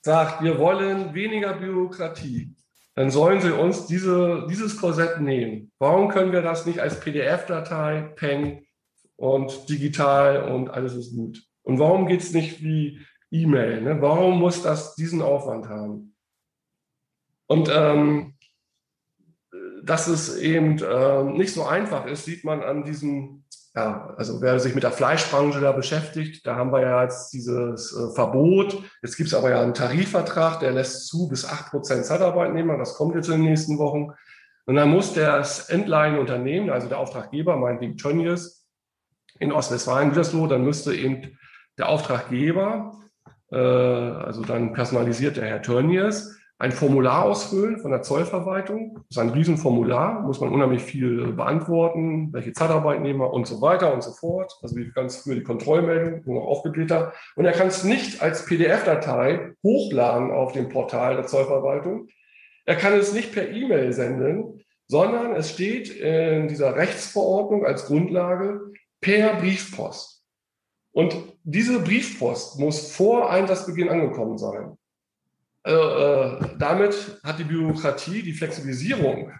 sagt, 0.01 0.43
wir 0.43 0.57
wollen 0.57 1.13
weniger 1.13 1.53
Bürokratie, 1.53 2.55
dann 2.95 3.11
sollen 3.11 3.41
sie 3.41 3.51
uns 3.51 3.85
diese, 3.85 4.47
dieses 4.49 4.77
Korsett 4.77 5.21
nehmen. 5.21 5.71
Warum 5.77 6.07
können 6.07 6.31
wir 6.31 6.41
das 6.41 6.65
nicht 6.65 6.79
als 6.79 6.99
PDF-Datei, 6.99 8.13
Pen 8.15 8.65
und 9.17 9.69
digital 9.69 10.51
und 10.51 10.71
alles 10.71 10.95
ist 10.95 11.15
gut? 11.15 11.43
Und 11.61 11.77
warum 11.77 12.07
geht 12.07 12.21
es 12.21 12.33
nicht 12.33 12.63
wie 12.63 13.05
E-Mail? 13.31 13.81
Ne? 13.81 14.01
Warum 14.01 14.39
muss 14.39 14.61
das 14.61 14.95
diesen 14.95 15.21
Aufwand 15.21 15.67
haben? 15.67 16.15
Und 17.47 17.69
ähm, 17.73 18.35
dass 19.83 20.07
es 20.07 20.37
eben 20.37 20.79
äh, 20.79 21.23
nicht 21.23 21.53
so 21.53 21.65
einfach 21.65 22.05
ist, 22.05 22.25
sieht 22.25 22.43
man 22.43 22.61
an 22.61 22.83
diesem, 22.83 23.45
ja, 23.73 24.13
also 24.17 24.41
wer 24.41 24.59
sich 24.59 24.75
mit 24.75 24.83
der 24.83 24.91
Fleischbranche 24.91 25.61
da 25.61 25.71
beschäftigt, 25.71 26.45
da 26.45 26.55
haben 26.55 26.71
wir 26.71 26.81
ja 26.81 27.03
jetzt 27.03 27.31
dieses 27.31 27.95
äh, 27.95 28.13
Verbot. 28.13 28.83
Jetzt 29.01 29.15
gibt 29.15 29.27
es 29.27 29.33
aber 29.33 29.49
ja 29.49 29.61
einen 29.61 29.73
Tarifvertrag, 29.73 30.59
der 30.59 30.71
lässt 30.71 31.07
zu 31.07 31.29
bis 31.29 31.45
acht 31.45 31.71
Prozent 31.71 32.05
Zeitarbeitnehmer. 32.05 32.77
Das 32.77 32.95
kommt 32.95 33.15
jetzt 33.15 33.29
in 33.29 33.35
den 33.35 33.49
nächsten 33.49 33.77
Wochen. 33.77 34.11
Und 34.65 34.75
dann 34.75 34.89
muss 34.89 35.13
das 35.13 35.69
Endline-Unternehmen, 35.69 36.69
also 36.69 36.89
der 36.89 36.99
Auftraggeber, 36.99 37.55
meinetwegen 37.55 37.95
Tönnies 37.95 38.67
in 39.39 39.53
Ostwestfalen 39.53 40.09
Gütersloh, 40.09 40.47
dann 40.47 40.65
müsste 40.65 40.93
eben 40.93 41.37
der 41.77 41.87
Auftraggeber, 41.87 42.99
äh, 43.51 43.57
also 43.57 44.43
dann 44.43 44.73
personalisiert 44.73 45.37
der 45.37 45.45
Herr 45.45 45.61
Tönnies, 45.61 46.37
ein 46.59 46.71
Formular 46.71 47.25
ausfüllen 47.25 47.79
von 47.79 47.91
der 47.91 48.01
Zollverwaltung. 48.01 48.95
Das 48.95 49.05
ist 49.11 49.17
ein 49.19 49.29
Riesenformular, 49.29 50.21
muss 50.21 50.41
man 50.41 50.51
unheimlich 50.51 50.81
viel 50.81 51.33
beantworten, 51.33 52.33
welche 52.33 52.53
Zeitarbeitnehmer 52.53 53.31
und 53.31 53.45
so 53.45 53.61
weiter 53.61 53.93
und 53.93 54.01
so 54.01 54.11
fort. 54.11 54.57
Also 54.63 54.75
wie 54.75 54.89
ganz 54.91 55.17
früher 55.17 55.35
die 55.35 55.43
Kontrollmeldung, 55.43 56.23
nur 56.25 56.41
noch 56.41 56.47
aufgeblätter. 56.47 57.13
Und 57.35 57.45
er 57.45 57.51
kann 57.51 57.67
es 57.67 57.83
nicht 57.83 58.23
als 58.23 58.45
PDF-Datei 58.45 59.51
hochladen 59.63 60.31
auf 60.31 60.51
dem 60.53 60.69
Portal 60.69 61.15
der 61.15 61.27
Zollverwaltung. 61.27 62.07
Er 62.65 62.75
kann 62.75 62.93
es 62.93 63.13
nicht 63.13 63.33
per 63.33 63.49
E-Mail 63.49 63.93
senden, 63.93 64.63
sondern 64.87 65.35
es 65.35 65.51
steht 65.51 65.89
in 65.89 66.47
dieser 66.47 66.75
Rechtsverordnung 66.75 67.65
als 67.65 67.85
Grundlage 67.85 68.71
per 68.99 69.35
Briefpost. 69.35 70.16
Und 70.97 71.15
diese 71.43 71.79
Briefpost 71.79 72.57
muss 72.57 72.91
vor 72.91 73.29
Einsatzbeginn 73.29 73.87
angekommen 73.87 74.39
sein. 74.39 74.79
Also, 75.61 75.79
äh, 75.79 76.57
damit 76.57 77.21
hat 77.23 77.37
die 77.37 77.43
Bürokratie 77.43 78.23
die 78.23 78.33
Flexibilisierung, 78.33 79.31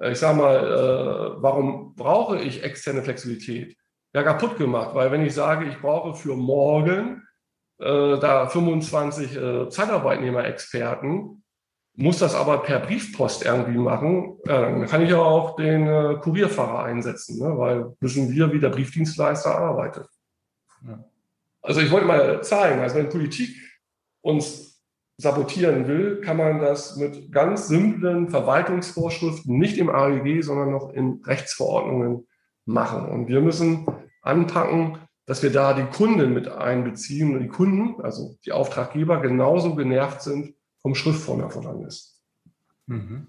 äh, 0.00 0.12
ich 0.12 0.18
sage 0.18 0.38
mal, 0.38 0.56
äh, 0.56 1.42
warum 1.42 1.94
brauche 1.96 2.40
ich 2.40 2.64
externe 2.64 3.02
Flexibilität, 3.02 3.76
ja 4.14 4.22
kaputt 4.22 4.56
gemacht. 4.56 4.94
Weil 4.94 5.10
wenn 5.10 5.26
ich 5.26 5.34
sage, 5.34 5.66
ich 5.66 5.78
brauche 5.82 6.14
für 6.14 6.34
morgen 6.34 7.28
äh, 7.78 8.18
da 8.18 8.48
25 8.48 9.36
äh, 9.36 9.68
Zeitarbeitnehmer-Experten, 9.68 11.44
muss 11.96 12.20
das 12.20 12.34
aber 12.34 12.62
per 12.62 12.78
Briefpost 12.78 13.44
irgendwie 13.44 13.76
machen, 13.76 14.38
dann 14.44 14.86
kann 14.86 15.02
ich 15.02 15.10
ja 15.10 15.18
auch 15.18 15.56
den 15.56 15.86
äh, 15.86 16.16
Kurierfahrer 16.22 16.84
einsetzen, 16.84 17.38
ne? 17.38 17.58
weil 17.58 17.94
wissen 18.00 18.32
wir, 18.32 18.50
wie 18.54 18.60
der 18.60 18.70
Briefdienstleister 18.70 19.54
arbeitet. 19.54 20.06
Also 21.62 21.80
ich 21.80 21.90
wollte 21.90 22.06
mal 22.06 22.42
zeigen, 22.42 22.80
also 22.80 22.96
wenn 22.96 23.08
Politik 23.08 23.54
uns 24.22 24.82
sabotieren 25.18 25.86
will, 25.86 26.20
kann 26.22 26.38
man 26.38 26.60
das 26.60 26.96
mit 26.96 27.30
ganz 27.30 27.68
simplen 27.68 28.28
Verwaltungsvorschriften, 28.28 29.58
nicht 29.58 29.76
im 29.76 29.90
AEG, 29.90 30.42
sondern 30.42 30.70
noch 30.70 30.90
in 30.94 31.22
Rechtsverordnungen 31.24 32.26
machen. 32.64 33.06
Und 33.08 33.28
wir 33.28 33.40
müssen 33.40 33.86
anpacken, 34.22 34.98
dass 35.26 35.42
wir 35.42 35.52
da 35.52 35.74
die 35.74 35.84
Kunden 35.84 36.32
mit 36.32 36.48
einbeziehen 36.48 37.34
und 37.34 37.42
die 37.42 37.48
Kunden, 37.48 38.00
also 38.02 38.36
die 38.44 38.52
Auftraggeber, 38.52 39.20
genauso 39.20 39.74
genervt 39.74 40.22
sind 40.22 40.54
vom 40.80 40.94
Schriftformerfordernis. 40.94 42.22
Mhm. 42.86 43.28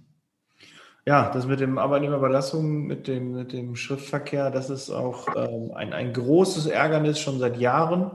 Ja, 1.06 1.32
das 1.34 1.48
mit 1.48 1.60
dem 1.60 1.80
Arbeitnehmerüberlassung, 1.80 2.86
mit 2.86 3.08
dem, 3.08 3.34
mit 3.34 3.54
dem 3.54 3.76
Schriftverkehr, 3.76 4.52
das 4.52 4.70
ist 4.70 4.92
auch 4.92 5.28
ähm, 5.36 5.72
ein, 5.74 5.94
ein 5.94 6.14
großes 6.14 6.68
Ärgernis 6.68 7.20
schon 7.20 7.40
seit 7.40 7.58
Jahren. 7.58 8.12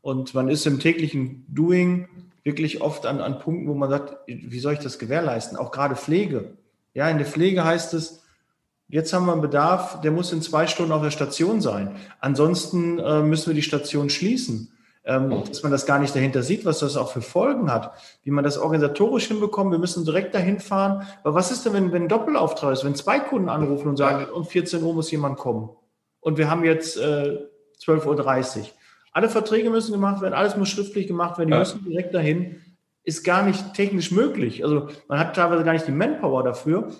Und 0.00 0.32
man 0.32 0.48
ist 0.48 0.66
im 0.66 0.80
täglichen 0.80 1.44
Doing 1.48 2.08
wirklich 2.42 2.80
oft 2.80 3.04
an, 3.04 3.20
an 3.20 3.38
Punkten, 3.38 3.68
wo 3.68 3.74
man 3.74 3.90
sagt, 3.90 4.16
wie 4.26 4.58
soll 4.58 4.72
ich 4.72 4.78
das 4.78 4.98
gewährleisten? 4.98 5.58
Auch 5.58 5.70
gerade 5.70 5.96
Pflege. 5.96 6.56
Ja, 6.94 7.10
in 7.10 7.18
der 7.18 7.26
Pflege 7.26 7.64
heißt 7.64 7.92
es, 7.92 8.22
jetzt 8.88 9.12
haben 9.12 9.26
wir 9.26 9.32
einen 9.32 9.42
Bedarf, 9.42 10.00
der 10.00 10.10
muss 10.10 10.32
in 10.32 10.40
zwei 10.40 10.66
Stunden 10.66 10.92
auf 10.92 11.02
der 11.02 11.10
Station 11.10 11.60
sein. 11.60 11.96
Ansonsten 12.20 12.98
äh, 12.98 13.22
müssen 13.22 13.48
wir 13.48 13.54
die 13.54 13.62
Station 13.62 14.08
schließen. 14.08 14.72
Ähm, 15.02 15.44
dass 15.48 15.62
man 15.62 15.72
das 15.72 15.86
gar 15.86 15.98
nicht 15.98 16.14
dahinter 16.14 16.42
sieht, 16.42 16.66
was 16.66 16.80
das 16.80 16.98
auch 16.98 17.10
für 17.10 17.22
Folgen 17.22 17.72
hat, 17.72 17.92
wie 18.22 18.30
man 18.30 18.44
das 18.44 18.58
organisatorisch 18.58 19.28
hinbekommt. 19.28 19.72
Wir 19.72 19.78
müssen 19.78 20.04
direkt 20.04 20.34
dahin 20.34 20.60
fahren. 20.60 21.06
Aber 21.24 21.34
was 21.34 21.50
ist 21.50 21.64
denn, 21.64 21.72
wenn, 21.72 21.90
wenn 21.92 22.02
ein 22.02 22.08
Doppelauftrag 22.08 22.74
ist, 22.74 22.84
wenn 22.84 22.94
zwei 22.94 23.18
Kunden 23.18 23.48
anrufen 23.48 23.88
und 23.88 23.96
sagen, 23.96 24.30
um 24.30 24.44
14 24.44 24.82
Uhr 24.82 24.92
muss 24.92 25.10
jemand 25.10 25.38
kommen 25.38 25.70
und 26.20 26.36
wir 26.36 26.50
haben 26.50 26.64
jetzt 26.64 26.98
äh, 26.98 27.38
12.30 27.82 28.58
Uhr. 28.58 28.66
Alle 29.12 29.28
Verträge 29.28 29.70
müssen 29.70 29.92
gemacht 29.92 30.20
werden, 30.20 30.34
alles 30.34 30.56
muss 30.56 30.68
schriftlich 30.68 31.06
gemacht 31.06 31.38
werden, 31.38 31.48
die 31.48 31.54
ja. 31.54 31.60
müssen 31.60 31.84
direkt 31.84 32.14
dahin. 32.14 32.60
Ist 33.02 33.24
gar 33.24 33.42
nicht 33.42 33.72
technisch 33.72 34.10
möglich. 34.10 34.62
Also 34.62 34.88
man 35.08 35.18
hat 35.18 35.34
teilweise 35.34 35.64
gar 35.64 35.72
nicht 35.72 35.86
die 35.86 35.92
Manpower 35.92 36.44
dafür. 36.44 36.90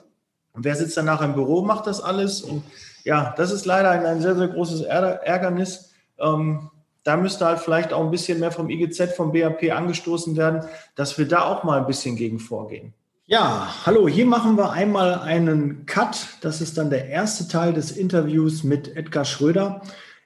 Und 0.54 0.64
wer 0.64 0.74
sitzt 0.74 0.96
danach 0.96 1.20
im 1.20 1.34
Büro, 1.34 1.62
macht 1.62 1.86
das 1.86 2.00
alles. 2.00 2.40
Und 2.40 2.64
ja, 3.04 3.34
das 3.36 3.52
ist 3.52 3.66
leider 3.66 3.90
ein, 3.90 4.06
ein 4.06 4.20
sehr, 4.22 4.34
sehr 4.34 4.48
großes 4.48 4.80
Ärgernis. 4.80 5.92
Ähm, 6.18 6.70
da 7.02 7.16
müsste 7.16 7.46
halt 7.46 7.60
vielleicht 7.60 7.92
auch 7.92 8.04
ein 8.04 8.10
bisschen 8.10 8.40
mehr 8.40 8.52
vom 8.52 8.68
IGZ, 8.68 9.14
vom 9.16 9.32
BAP 9.32 9.70
angestoßen 9.72 10.36
werden, 10.36 10.64
dass 10.94 11.18
wir 11.18 11.26
da 11.26 11.44
auch 11.44 11.64
mal 11.64 11.80
ein 11.80 11.86
bisschen 11.86 12.16
gegen 12.16 12.38
vorgehen. 12.38 12.92
Ja, 13.26 13.68
hallo, 13.86 14.08
hier 14.08 14.26
machen 14.26 14.56
wir 14.56 14.72
einmal 14.72 15.20
einen 15.20 15.86
Cut. 15.86 16.26
Das 16.40 16.60
ist 16.60 16.76
dann 16.76 16.90
der 16.90 17.06
erste 17.06 17.46
Teil 17.46 17.72
des 17.72 17.92
Interviews 17.92 18.64
mit 18.64 18.96
Edgar 18.96 19.24
Schröder. 19.24 19.82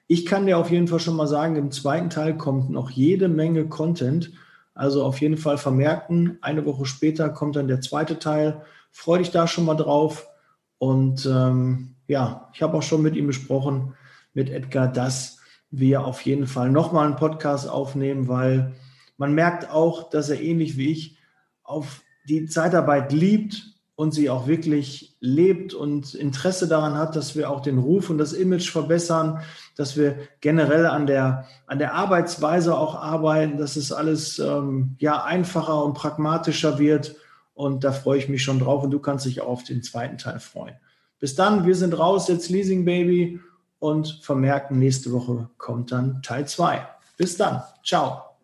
Ich 0.07 0.25
kann 0.25 0.47
dir 0.47 0.57
auf 0.57 0.71
jeden 0.71 0.87
Fall 0.87 0.99
schon 0.99 1.15
mal 1.15 1.27
sagen, 1.27 1.55
im 1.55 1.71
zweiten 1.71 2.09
Teil 2.09 2.35
kommt 2.35 2.71
noch 2.71 2.89
jede 2.89 3.27
Menge 3.27 3.67
Content. 3.67 4.31
Also 4.73 5.03
auf 5.03 5.21
jeden 5.21 5.37
Fall 5.37 5.57
vermerken. 5.57 6.37
Eine 6.41 6.65
Woche 6.65 6.85
später 6.85 7.29
kommt 7.29 7.55
dann 7.55 7.67
der 7.67 7.81
zweite 7.81 8.19
Teil. 8.19 8.63
Freue 8.91 9.19
dich 9.19 9.31
da 9.31 9.47
schon 9.47 9.65
mal 9.65 9.75
drauf. 9.75 10.27
Und 10.79 11.25
ähm, 11.25 11.95
ja, 12.07 12.49
ich 12.53 12.61
habe 12.61 12.77
auch 12.77 12.83
schon 12.83 13.01
mit 13.01 13.15
ihm 13.15 13.27
besprochen, 13.27 13.93
mit 14.33 14.49
Edgar, 14.49 14.87
dass 14.87 15.39
wir 15.79 16.05
auf 16.05 16.21
jeden 16.21 16.47
Fall 16.47 16.71
nochmal 16.71 17.05
einen 17.05 17.15
Podcast 17.15 17.69
aufnehmen, 17.69 18.27
weil 18.27 18.73
man 19.17 19.33
merkt 19.33 19.69
auch, 19.69 20.09
dass 20.09 20.29
er 20.29 20.41
ähnlich 20.41 20.77
wie 20.77 20.91
ich 20.91 21.17
auf 21.63 22.01
die 22.27 22.45
Zeitarbeit 22.45 23.11
liebt 23.11 23.75
und 23.95 24.13
sie 24.13 24.29
auch 24.29 24.47
wirklich 24.47 25.15
lebt 25.21 25.73
und 25.73 26.15
Interesse 26.15 26.67
daran 26.67 26.97
hat, 26.97 27.15
dass 27.15 27.35
wir 27.35 27.49
auch 27.49 27.61
den 27.61 27.77
Ruf 27.77 28.09
und 28.09 28.17
das 28.17 28.33
Image 28.33 28.69
verbessern, 28.69 29.39
dass 29.77 29.95
wir 29.95 30.17
generell 30.41 30.85
an 30.85 31.07
der, 31.07 31.45
an 31.65 31.79
der 31.79 31.93
Arbeitsweise 31.93 32.77
auch 32.77 32.95
arbeiten, 32.95 33.57
dass 33.57 33.77
es 33.77 33.93
alles 33.93 34.37
ähm, 34.39 34.95
ja 34.99 35.23
einfacher 35.23 35.83
und 35.83 35.93
pragmatischer 35.93 36.77
wird. 36.77 37.15
Und 37.53 37.85
da 37.85 37.93
freue 37.93 38.17
ich 38.17 38.27
mich 38.27 38.43
schon 38.43 38.59
drauf 38.59 38.83
und 38.83 38.91
du 38.91 38.99
kannst 38.99 39.25
dich 39.25 39.39
auch 39.39 39.47
auf 39.47 39.63
den 39.63 39.81
zweiten 39.81 40.17
Teil 40.17 40.39
freuen. 40.39 40.75
Bis 41.19 41.35
dann, 41.35 41.65
wir 41.65 41.75
sind 41.75 41.97
raus, 41.97 42.27
jetzt 42.27 42.49
Leasing 42.49 42.83
Baby 42.83 43.39
und 43.85 44.19
vermerken, 44.21 44.79
nächste 44.79 45.11
Woche 45.11 45.49
kommt 45.57 45.91
dann 45.91 46.21
Teil 46.21 46.47
2. 46.47 46.87
Bis 47.17 47.37
dann. 47.37 47.63
Ciao. 47.83 48.34